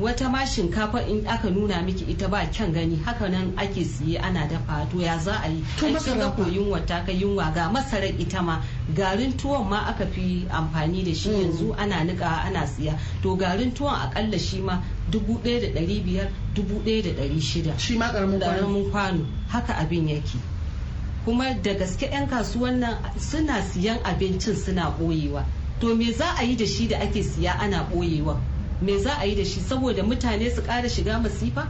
Wata 0.00 0.28
ma 0.28 0.44
shinkafa 0.46 1.06
in 1.08 1.26
aka 1.26 1.50
nuna 1.50 1.82
miki 1.82 2.04
ita 2.10 2.28
ba 2.28 2.44
kyan 2.50 2.72
gani 2.72 2.96
haka 3.04 3.28
nan 3.28 3.52
ake 3.56 3.84
siye 3.84 4.18
ana 4.18 4.46
dafa 4.48 4.86
to 4.90 4.98
ya 5.00 5.18
za 5.18 5.38
a 5.44 5.48
yi? 5.48 5.62
To 5.78 5.86
ai 5.86 5.94
kin 5.94 6.18
ga 6.18 6.30
fa? 6.30 6.36
ko 6.36 6.50
yunwa 6.50 6.84
ta 6.86 7.04
kai 7.06 7.14
yunwa 7.20 7.54
ga 7.54 7.70
masarar 7.70 8.10
ita 8.18 8.42
ma 8.42 8.60
garin 8.94 9.32
tuwon 9.36 9.68
ma 9.68 9.86
aka 9.86 10.06
fi 10.06 10.46
amfani 10.50 11.04
da 11.04 11.14
shi 11.14 11.28
Mm. 11.28 11.40
yanzu 11.42 11.74
ana 11.78 12.04
nika 12.04 12.26
ana 12.42 12.66
siya. 12.66 12.98
To 13.22 13.36
garin 13.36 13.70
tuwon 13.72 13.94
akalla 13.94 14.38
shi 14.38 14.60
ma 14.60 14.82
dubu 15.10 15.38
ɗaya 15.38 15.60
da 15.60 15.80
ɗari 15.80 16.02
biyar 16.04 16.28
dubu 16.54 16.80
ɗaya 16.82 17.02
da 17.02 17.10
ɗari 17.22 17.40
shida. 17.40 17.78
Shi 17.78 17.96
ma 17.96 18.10
ƙaramin 18.10 18.90
kwano. 18.90 19.24
Haka 19.48 19.74
abin 19.78 20.08
yake. 20.08 20.38
Kuma 21.24 21.54
da 21.62 21.72
gaske 21.74 22.10
'yan 22.10 22.26
kasuwan 22.28 22.80
nan 22.80 22.98
suna 23.18 23.62
siyan 23.62 24.02
abincin 24.02 24.56
suna 24.56 24.90
ɓoyewa. 24.98 25.44
To 25.80 25.94
me 25.94 26.10
za 26.12 26.34
a 26.36 26.42
yi 26.42 26.56
da 26.56 26.66
shi 26.66 26.88
da 26.88 26.98
ake 26.98 27.22
siya 27.22 27.52
ana 27.60 27.86
ɓoyewa? 27.94 28.36
Me 28.82 28.98
za 28.98 29.16
a 29.20 29.24
yi 29.26 29.34
da 29.36 29.44
shi 29.44 29.60
saboda 29.60 30.02
mutane 30.02 30.50
su 30.54 30.62
ƙara 30.62 30.88
shiga 30.88 31.18
masifa? 31.22 31.68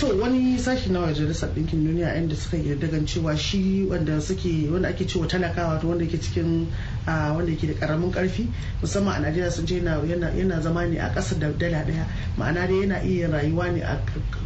To 0.00 0.06
wani 0.16 0.56
sashi 0.58 0.88
na 0.90 1.00
majalisar 1.00 1.50
ɗinkin 1.54 1.84
duniya 1.84 2.16
inda 2.16 2.34
suka 2.34 2.56
yi 2.56 2.74
dagan 2.74 3.04
cewa 3.06 3.36
shi 3.36 3.84
wanda 3.84 4.18
suke 4.20 4.70
wanda 4.72 4.88
ake 4.88 5.04
cewa 5.06 5.26
talaka 5.28 5.68
wato 5.68 5.88
wanda 5.88 6.04
yake 6.04 6.16
cikin 6.18 6.66
wanda 7.06 7.52
yake 7.52 7.66
da 7.66 7.74
ƙaramin 7.86 8.10
ƙarfi 8.10 8.48
musamman 8.80 9.14
a 9.16 9.20
najeriya 9.20 9.50
sun 9.52 9.66
ce 9.66 9.74
yana 9.80 10.62
zama 10.62 10.86
ne 10.86 10.96
a 10.98 11.12
ƙasa 11.14 11.38
da 11.38 11.52
dala 11.52 11.84
ɗaya. 11.84 12.06
Ma'ana 12.38 12.66
dai 12.66 12.80
yana 12.80 13.02
iya 13.04 13.28
rayuwa 13.28 13.72
ne 13.74 13.84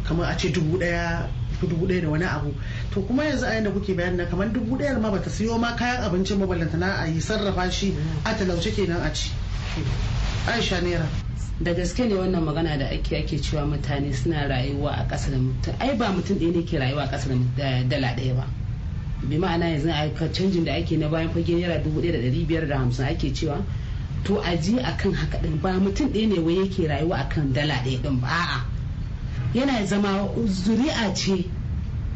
kamar 0.03 0.29
a 0.29 0.35
ce 0.37 0.49
dubu 0.51 0.77
ɗaya 0.77 1.25
dubu 1.61 1.87
ɗaya 1.87 2.01
da 2.01 2.09
wani 2.09 2.25
abu. 2.25 2.53
To 2.93 3.01
kuma 3.03 3.23
yanzu 3.23 3.45
a 3.47 3.53
yanda 3.55 3.71
kuke 3.71 3.95
bayan 3.95 4.17
nan 4.17 4.27
kamar 4.29 4.49
dubu 4.51 4.75
ɗaya 4.77 4.99
ma 4.99 5.09
bata 5.09 5.29
siyo 5.29 5.57
ma 5.57 5.73
kayan 5.77 6.03
abincin 6.03 6.37
maballanta 6.37 6.77
na 6.77 6.99
a 6.99 7.07
yi 7.07 7.21
sarrafa 7.21 7.71
shi 7.71 7.95
a 8.25 8.33
talauce 8.35 8.75
kenan 8.75 9.01
a 9.01 9.09
ci. 9.13 9.31
Aisha 10.47 10.81
naira. 10.81 11.07
Da 11.61 11.73
gaske 11.73 12.05
ne 12.07 12.13
wannan 12.15 12.43
magana 12.43 12.77
da 12.77 12.85
ake 12.89 13.17
ake 13.17 13.39
cewa 13.39 13.65
mutane 13.65 14.13
suna 14.13 14.47
rayuwa 14.47 14.91
a 14.91 15.05
ƙasa 15.07 15.31
da 15.31 15.37
mutum 15.37 15.73
ai 15.79 15.95
ba 15.95 16.11
mutum 16.11 16.37
ɗaya 16.37 16.53
ne 16.55 16.63
ke 16.63 16.77
rayuwa 16.77 17.03
a 17.03 17.07
ƙasa 17.07 17.29
da 17.57 17.83
dala 17.87 18.07
ɗaya 18.15 18.35
ba. 18.35 18.45
Bi 19.23 19.37
ma'ana 19.37 19.65
yanzu 19.65 19.89
a 19.89 20.09
canjin 20.29 20.65
da 20.65 20.73
ake 20.75 20.97
na 20.97 21.07
bayan 21.09 21.29
fage 21.29 21.47
naira 21.55 21.81
dubu 21.81 22.01
ɗaya 22.01 22.11
da 22.11 22.17
ɗari 22.19 22.45
biyar 22.47 22.67
da 22.67 22.77
hamsin 22.77 23.05
ake 23.05 23.33
cewa 23.33 23.63
to 24.23 24.37
a 24.41 24.57
je 24.57 24.77
a 24.77 24.91
kan 24.97 25.13
haka 25.13 25.37
ɗin 25.37 25.61
ba 25.61 25.71
mutum 25.79 26.09
ɗaya 26.11 26.27
ne 26.27 26.39
wai 26.39 26.53
yake 26.55 26.87
rayuwa 26.87 27.17
a 27.17 27.25
kan 27.29 27.53
dala 27.53 27.73
ɗaya 27.81 27.99
ɗin 28.01 28.19
ba 28.21 28.27
a'a. 28.27 28.65
Yana 29.53 29.85
zama 29.87 30.27
zuri'a 30.45 31.15
ce 31.15 31.45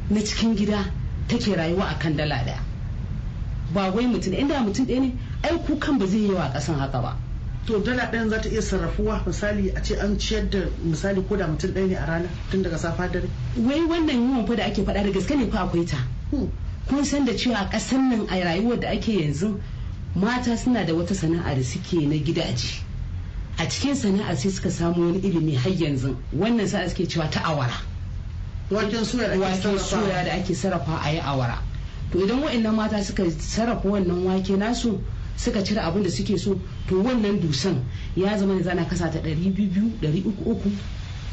na 0.09 0.19
cikin 0.19 0.53
gida 0.55 0.85
take 1.27 1.55
rayuwa 1.55 1.87
a 1.89 1.95
kan 1.97 2.11
dala 2.15 2.35
ɗaya. 2.35 2.59
Ba 3.73 3.89
wai 3.89 4.05
mutum 4.05 4.33
inda 4.33 4.59
mutum 4.59 4.85
ɗaya 4.85 4.99
ne 4.99 5.13
ai 5.43 5.57
kukan 5.65 5.97
ba 5.97 6.05
zai 6.05 6.19
yi 6.19 6.31
wa 6.33 6.51
ƙasan 6.53 6.75
haka 6.77 7.01
ba. 7.01 7.15
To 7.69 7.79
dala 7.79 8.09
ɗayan 8.11 8.29
za 8.29 8.41
ta 8.41 8.49
iya 8.49 8.61
sarrafuwa 8.61 9.21
misali 9.27 9.69
a 9.75 9.81
ce 9.81 9.93
an 10.01 10.17
ciyar 10.17 10.49
da 10.49 10.57
misali 10.83 11.21
ko 11.27 11.35
da 11.37 11.45
mutum 11.47 11.69
ɗaya 11.71 11.87
ne 11.87 11.95
a 11.95 12.05
rana 12.05 12.29
tun 12.49 12.63
daga 12.63 12.77
safa 12.79 13.07
dare. 13.07 13.29
Wai 13.57 13.85
wannan 13.85 14.15
yunwan 14.15 14.47
fa 14.47 14.55
da 14.55 14.63
ake 14.65 14.81
faɗa 14.83 15.03
da 15.03 15.11
gaske 15.11 15.35
ne 15.37 15.45
fa 15.51 15.59
akwai 15.69 15.85
ta? 15.85 15.97
Kun 16.87 17.05
san 17.05 17.25
da 17.25 17.33
cewa 17.33 17.57
a 17.57 17.69
ƙasar 17.69 17.99
nan 17.99 18.25
a 18.27 18.41
rayuwar 18.43 18.79
da 18.79 18.87
ake 18.89 19.11
yanzu 19.21 19.59
mata 20.15 20.57
suna 20.57 20.83
da 20.83 20.93
wata 20.93 21.13
sana'a 21.13 21.53
da 21.55 21.61
suke 21.61 22.01
na 22.09 22.15
gidaje. 22.17 22.81
A 23.59 23.65
cikin 23.69 23.93
sana'ar 23.95 24.35
sai 24.35 24.49
suka 24.49 24.69
samu 24.71 25.05
wani 25.05 25.19
ilimi 25.21 25.53
har 25.55 25.69
yanzu. 25.71 26.15
Wannan 26.33 26.67
sa'a 26.67 26.89
suke 26.89 27.05
cewa 27.07 27.29
ta 27.29 27.41
awara. 27.53 27.77
Waken 28.71 29.05
suya 29.05 29.37
da 30.25 30.31
ake 30.33 30.55
sarrafa 30.55 31.05
a 31.05 31.11
yi 31.13 31.19
awara. 31.21 31.61
To 32.11 32.17
idan 32.17 32.41
waɗannan 32.41 32.73
mata 32.73 33.03
suka 33.03 33.29
sarrafa 33.29 33.85
wannan 33.87 34.25
wake 34.25 34.57
nasu 34.57 34.97
suka 35.39 35.63
cire 35.63 35.79
abin 35.81 36.03
da 36.03 36.09
suke 36.09 36.37
so 36.37 36.59
to 36.87 37.01
wannan 37.01 37.39
dusan 37.39 37.81
ya 38.15 38.37
zama 38.37 38.55
ne 38.55 38.63
zana 38.63 38.85
kasa 38.85 39.09
ta 39.09 39.19
ɗari 39.19 39.53
biyu 39.55 39.91
ɗari 40.01 40.23
uku 40.25 40.51
uku 40.51 40.69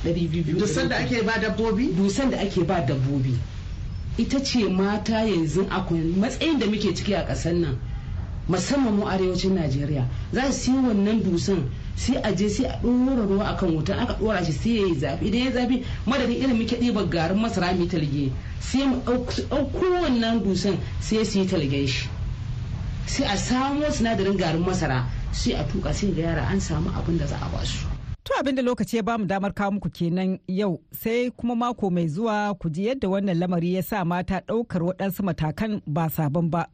ɗari 0.05 0.29
biyu 0.31 0.59
Dusan 0.59 0.89
da 0.89 0.97
ake 0.99 1.23
ba 1.23 1.33
dabbobi? 1.41 1.93
Dusan 1.97 2.31
da 2.31 2.39
ake 2.39 2.63
ba 2.65 2.81
dabbobi. 2.87 3.35
Ita 4.19 4.41
ce 4.45 4.69
mata 4.69 5.25
yanzu 5.27 5.67
akwai 5.71 6.15
matsayin 6.17 6.59
da 6.59 6.67
muke 6.67 6.95
ciki 6.95 7.15
a 7.15 7.27
ƙasar 7.27 7.53
nan 7.55 7.77
musamman 8.49 8.95
mu 8.97 9.05
arewacin 9.07 9.55
najeriya. 9.55 10.07
Za 10.33 10.53
su 10.53 10.71
yi 10.71 10.79
wannan 10.79 11.23
dusan 11.25 11.69
sai 11.97 12.17
a 12.23 12.33
je 12.35 12.49
sai 12.49 12.65
a 12.67 12.79
ɗora 12.83 13.27
ruwa 13.27 13.45
akan 13.57 13.75
wuta 13.75 13.95
aka 13.99 14.15
ɗora 14.15 14.45
shi 14.47 14.53
sai 14.53 14.71
ya 14.77 14.87
yi 14.87 14.95
zafi. 14.95 15.27
Idan 15.27 15.45
ya 15.45 15.51
zafi 15.53 15.83
madadin 16.07 16.37
irin 16.43 16.57
muke 16.57 16.77
ɗiba 16.79 17.11
garin 17.11 17.39
masara 17.41 17.75
mai 17.75 17.87
talge 17.89 18.31
sai 18.61 18.87
mu 18.87 19.03
ɗauko 19.03 20.01
wannan 20.03 20.43
dusan 20.45 20.79
sai 21.01 21.25
su 21.25 21.39
yi 21.41 21.47
talgen 21.47 21.87
shi. 21.89 22.09
Sai 23.07 23.25
a 23.27 23.37
samo 23.37 23.91
sinadarin 23.91 24.37
garin 24.37 24.63
masara 24.67 24.99
sai 25.33 25.53
a 25.55 25.63
tuka 25.71 25.91
sai 25.99 26.11
ga 26.17 26.23
yara 26.23 26.45
an 26.53 26.61
samu 26.61 26.91
abin 26.99 27.19
da 27.21 27.27
za 27.27 27.37
a 27.37 27.49
ba 27.53 27.63
su 27.67 27.87
To 28.27 28.33
abin 28.41 28.55
da 28.57 28.63
lokaci 28.63 28.97
ya 28.97 29.03
ba 29.03 29.19
mu 29.19 29.25
damar 29.27 29.53
kawo 29.55 29.71
muku 29.79 29.91
kenan 29.91 30.39
yau 30.49 30.81
sai 30.91 31.31
kuma 31.31 31.55
mako 31.55 31.91
mai 31.91 32.09
zuwa 32.09 32.55
ku 32.59 32.67
ji 32.71 32.87
yadda 32.87 33.09
wannan 33.09 33.39
lamari 33.39 33.75
ya 33.75 33.83
sa 33.83 34.05
mata 34.05 34.39
ɗaukar 34.49 34.83
waɗansu 34.83 35.23
matakan 35.23 35.81
ba 35.87 36.11
sabon 36.11 36.51
ba 36.51 36.67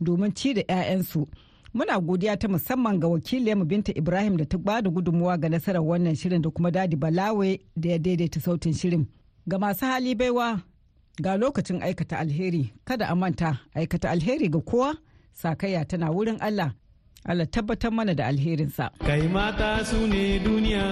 domin 0.00 0.30
ci 0.34 0.54
da 0.54 0.62
'ya'yansu. 0.68 1.26
Muna 1.74 1.98
godiya 2.00 2.36
ta 2.38 2.46
musamman 2.48 3.00
ga 3.02 3.08
wakiliyarmu 3.10 3.64
Binta 3.66 3.90
Ibrahim 3.98 4.36
da 4.38 4.44
ta 4.46 4.58
ba 4.58 4.78
da 4.82 4.90
gudunmuwa 4.90 5.34
ga 5.38 5.48
nasarar 5.50 5.82
wannan 5.82 6.14
shirin 6.14 6.42
da 6.42 6.50
kuma 6.50 6.70
Dadi 6.70 6.94
Balawe 6.96 7.58
da 7.76 7.88
ya 7.90 7.98
daidaita 7.98 8.38
sautin 8.40 8.72
shirin. 8.74 9.06
Ga 9.48 9.58
masu 9.58 9.84
hali 9.86 10.14
baiwa 10.14 10.60
ga 11.18 11.34
lokacin 11.36 11.82
aikata 11.82 12.18
alheri 12.22 12.70
kada 12.86 13.08
a 13.10 13.14
manta 13.18 13.58
aikata 13.74 14.10
alheri 14.10 14.46
ga 14.48 14.60
kowa 14.62 14.94
sakayya 15.42 15.84
tana 15.88 16.10
wurin 16.10 16.38
Allah. 16.40 16.72
Allah 17.26 17.46
tabbatar 17.46 17.90
mana 17.92 18.14
da 18.14 18.26
alherinsa. 18.28 18.90
Kai 19.06 19.26
mata 19.28 19.84
su 19.84 20.06
ne 20.06 20.38
duniya, 20.44 20.84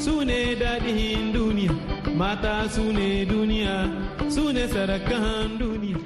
su 0.00 0.24
ne 0.24 0.54
daɗin 0.60 1.32
duniya, 1.34 1.72
mata 2.16 2.68
su 2.74 2.92
ne 2.92 3.24
duniya, 3.24 3.74
su 4.34 4.52
ne 4.52 4.64
sarakan 4.68 5.58
duniya. 5.60 5.98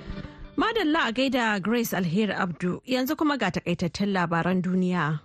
Madalla 0.57 1.09
a 1.09 1.13
gaida 1.13 1.59
Grace 1.63 1.93
Alheri 1.97 2.35
Abdu 2.45 2.81
yanzu 2.87 3.17
kuma 3.17 3.37
ga 3.39 3.51
takaitattun 3.51 4.13
labaran 4.13 4.61
duniya. 4.63 5.21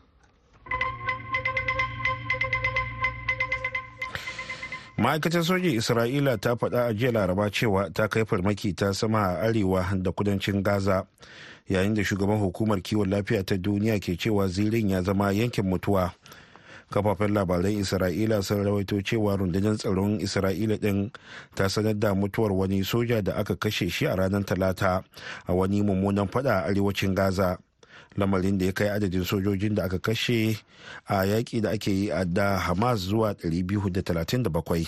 ma'aikatar 4.97 5.43
sojin 5.45 5.77
isra'ila 5.77 6.37
ta 6.41 6.55
faɗa 6.57 6.87
a 6.89 6.93
jiya 6.93 7.11
laraba 7.13 7.49
cewa 7.53 7.89
ta 7.93 8.07
kai 8.07 8.25
farmaki 8.25 8.73
ta 8.73 8.91
sama 8.93 9.19
a 9.37 9.45
arewa 9.47 9.85
da 10.01 10.11
kudancin 10.11 10.63
gaza 10.63 11.05
yayin 11.69 11.93
da 11.93 12.03
shugaban 12.03 12.39
hukumar 12.39 12.81
kiwon 12.81 13.09
lafiya 13.09 13.43
ta 13.45 13.57
duniya 13.57 13.99
ke 13.99 14.17
cewa 14.17 14.47
zirin 14.47 14.89
ya 14.89 15.01
zama 15.01 15.31
yankin 15.31 15.65
mutuwa. 15.65 16.11
Kafafen 16.89 17.33
labaran 17.33 17.71
isra'ila 17.79 18.41
sun 18.43 18.63
rawaito 18.63 19.01
cewa 19.01 19.35
rundunar 19.37 19.75
tsaron 19.77 20.19
isra'ila 20.21 20.79
din 20.79 21.11
ta 21.55 21.67
sanar 21.69 21.99
da 21.99 22.15
mutuwar 22.15 22.51
wani 22.51 22.83
soja 22.83 23.21
da 23.21 23.35
aka 23.35 23.55
kashe 23.55 23.89
shi 23.89 24.05
a 24.07 24.15
ranar 24.15 24.45
talata 24.45 25.03
a 25.47 25.53
wani 25.53 25.81
mummunan 25.83 26.27
fada 26.31 26.63
a 26.63 26.69
arewacin 26.71 27.15
gaza. 27.15 27.57
Lamarin 28.17 28.57
da 28.57 28.65
ya 28.65 28.71
kai 28.71 28.87
adadin 28.89 29.23
sojojin 29.23 29.75
da 29.75 29.83
aka 29.83 29.99
kashe 29.99 30.57
a 31.07 31.25
yaƙi 31.27 31.61
da 31.61 31.69
ake 31.71 31.91
yi 31.91 32.09
a 32.11 32.25
da 32.25 32.57
hamas 32.59 32.99
zuwa 32.99 33.33
237 33.33 34.87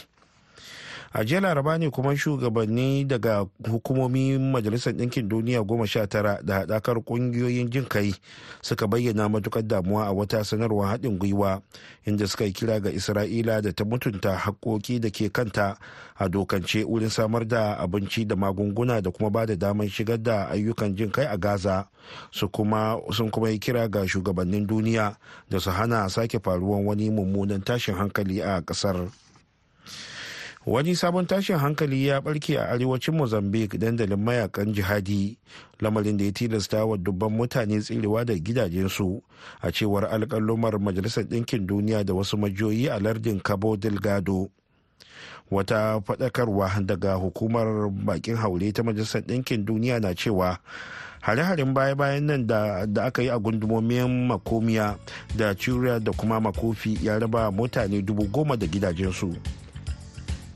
a 1.13 1.23
jiya 1.25 1.41
laraba 1.41 1.77
ne 1.77 1.89
kuma 1.89 2.15
shugabanni 2.17 3.05
daga 3.05 3.45
hukumomin 3.71 4.51
majalisar 4.51 4.93
ɗinkin 4.93 5.27
duniya 5.29 5.63
goma 5.63 5.87
sha 5.87 6.07
tara 6.07 6.39
da 6.43 6.59
haɗakar 6.61 6.97
ƙungiyoyin 7.03 7.69
jin 7.69 7.85
kai 7.87 8.13
suka 8.61 8.87
bayyana 8.87 9.29
matuƙar 9.29 9.67
damuwa 9.67 10.05
a 10.05 10.13
wata 10.13 10.43
sanarwar 10.43 10.87
haɗin 10.97 11.17
gwiwa 11.17 11.61
inda 12.05 12.27
suka 12.27 12.45
yi 12.45 12.53
kira 12.53 12.79
ga 12.79 12.89
isra'ila 12.91 13.61
da 13.61 13.71
ta 13.73 13.83
mutunta 13.85 14.37
haƙƙoƙi 14.37 14.99
da 15.01 15.09
ke 15.09 15.29
kanta 15.33 15.77
a 16.19 16.29
dokance 16.29 16.85
wurin 16.85 17.09
samar 17.09 17.45
da 17.47 17.75
abinci 17.79 18.27
da 18.27 18.35
magunguna 18.35 19.01
da 19.01 19.09
kuma 19.11 19.29
ba 19.31 19.45
da 19.45 19.55
damar 19.55 19.87
shigar 19.89 20.21
da 20.21 20.47
ayyukan 20.51 20.95
jin 20.95 21.09
kai 21.11 21.25
a 21.25 21.37
gaza 21.37 21.87
su 22.31 22.47
kuma 22.49 22.99
sun 23.11 23.31
kuma 23.31 23.49
yi 23.49 23.57
kira 23.59 23.89
ga 23.89 24.05
shugabannin 24.05 24.67
duniya 24.67 25.15
da 25.49 25.59
su 25.59 25.71
hana 25.71 26.09
sake 26.09 26.39
faruwan 26.39 26.85
wani 26.85 27.09
mummunan 27.09 27.63
tashin 27.63 27.95
hankali 27.95 28.41
a 28.41 28.61
ƙasar. 28.61 29.09
Wani 30.69 30.95
sabon 30.95 31.25
tashin 31.25 31.57
hankali 31.57 32.07
ya 32.07 32.21
barke 32.21 32.57
a 32.59 32.69
arewacin 32.69 33.15
mozambique 33.15 33.77
dandalin 33.77 34.19
mayaƙan 34.23 34.73
jihadi. 34.73 35.37
Lamarin 35.81 36.17
da 36.17 36.25
ya 36.25 36.31
tilasta 36.31 36.85
wa 36.85 36.97
dubban 36.97 37.31
mutane 37.31 37.79
tsirewa 37.81 38.25
da 38.25 38.33
gidajensu. 38.33 39.21
A 39.61 39.71
cewar 39.71 40.05
alkalumar 40.05 40.79
majalisar 40.79 41.23
ɗinkin 41.23 41.65
duniya 41.65 42.03
da 42.05 42.13
wasu 42.13 42.37
majiyoyi 42.37 42.87
a 42.89 42.99
lardin 42.99 43.39
cabo 43.41 43.75
delgado. 43.77 44.49
Wata 45.51 46.01
faɗakarwa 46.05 46.85
daga 46.85 47.13
hukumar 47.13 47.89
bakin 47.89 48.35
haure 48.35 48.71
ta 48.71 48.83
majalisar 48.83 49.21
ɗinkin 49.21 49.65
duniya 49.65 49.99
na 49.99 50.13
cewa 50.13 50.57
hare-haren 51.21 51.73
baya-bayan 51.73 52.25
nan 52.25 52.47
da 52.47 52.85
aka 53.05 53.21
yi 53.23 53.29
a 53.29 53.39
gundumomin 53.39 54.27
makomiya 54.27 54.97
da 55.35 55.53
curiya 55.55 55.99
da 55.99 56.11
kuma 56.11 56.39
makofi 56.39 56.99
ya 57.01 57.17
raba 57.19 57.51
mutane 57.51 58.01
dubu 58.05 58.25
goma 58.29 58.55
da 58.55 58.67
gidajensu. 58.67 59.33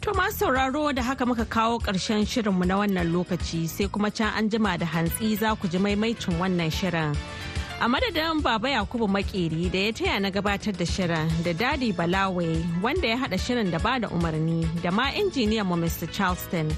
To 0.03 0.11
masu 0.13 0.37
sauraro 0.37 0.91
da 0.93 1.01
haka 1.03 1.25
muka 1.25 1.45
kawo 1.45 1.79
ƙarshen 1.79 2.25
shirinmu 2.27 2.65
na 2.67 2.75
wannan 2.75 3.07
lokaci 3.13 3.67
sai 3.69 3.87
kuma 3.87 4.11
can 4.11 4.33
an 4.35 4.49
jima 4.49 4.77
da 4.77 4.85
hantsi 4.85 5.37
za 5.37 5.55
ku 5.55 5.67
ji 5.67 5.77
maimaicin 5.79 6.35
wannan 6.39 6.67
shirin. 6.71 7.15
A 7.79 7.87
madadin 7.87 8.43
Baba 8.43 8.67
Yakubu 8.67 9.07
Makeri 9.07 9.71
da 9.71 9.79
ya 9.79 9.91
taya 9.93 10.19
na 10.19 10.29
gabatar 10.29 10.75
da 10.75 10.83
shirin 10.83 11.29
da 11.43 11.53
Dadi 11.53 11.93
Balawe 11.95 12.81
wanda 12.81 13.07
ya 13.07 13.15
haɗa 13.17 13.39
shirin 13.39 13.71
da 13.71 13.79
ba 13.79 13.97
da 13.99 14.09
umarni 14.09 14.67
da 14.81 14.91
ma 14.91 15.07
injiniyan 15.11 15.65
mu 15.65 15.75
Mr. 15.75 16.11
Charleston. 16.11 16.69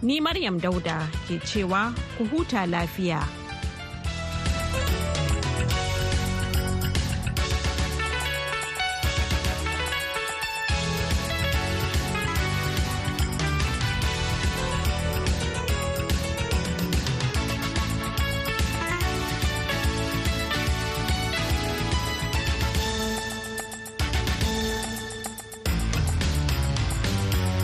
Ni 0.00 0.18
Maryam 0.20 0.58
Dauda 0.58 1.04
ke 1.28 1.36
cewa 1.44 1.92
ku 2.16 2.24
huta 2.24 2.64
lafiya. 2.64 3.20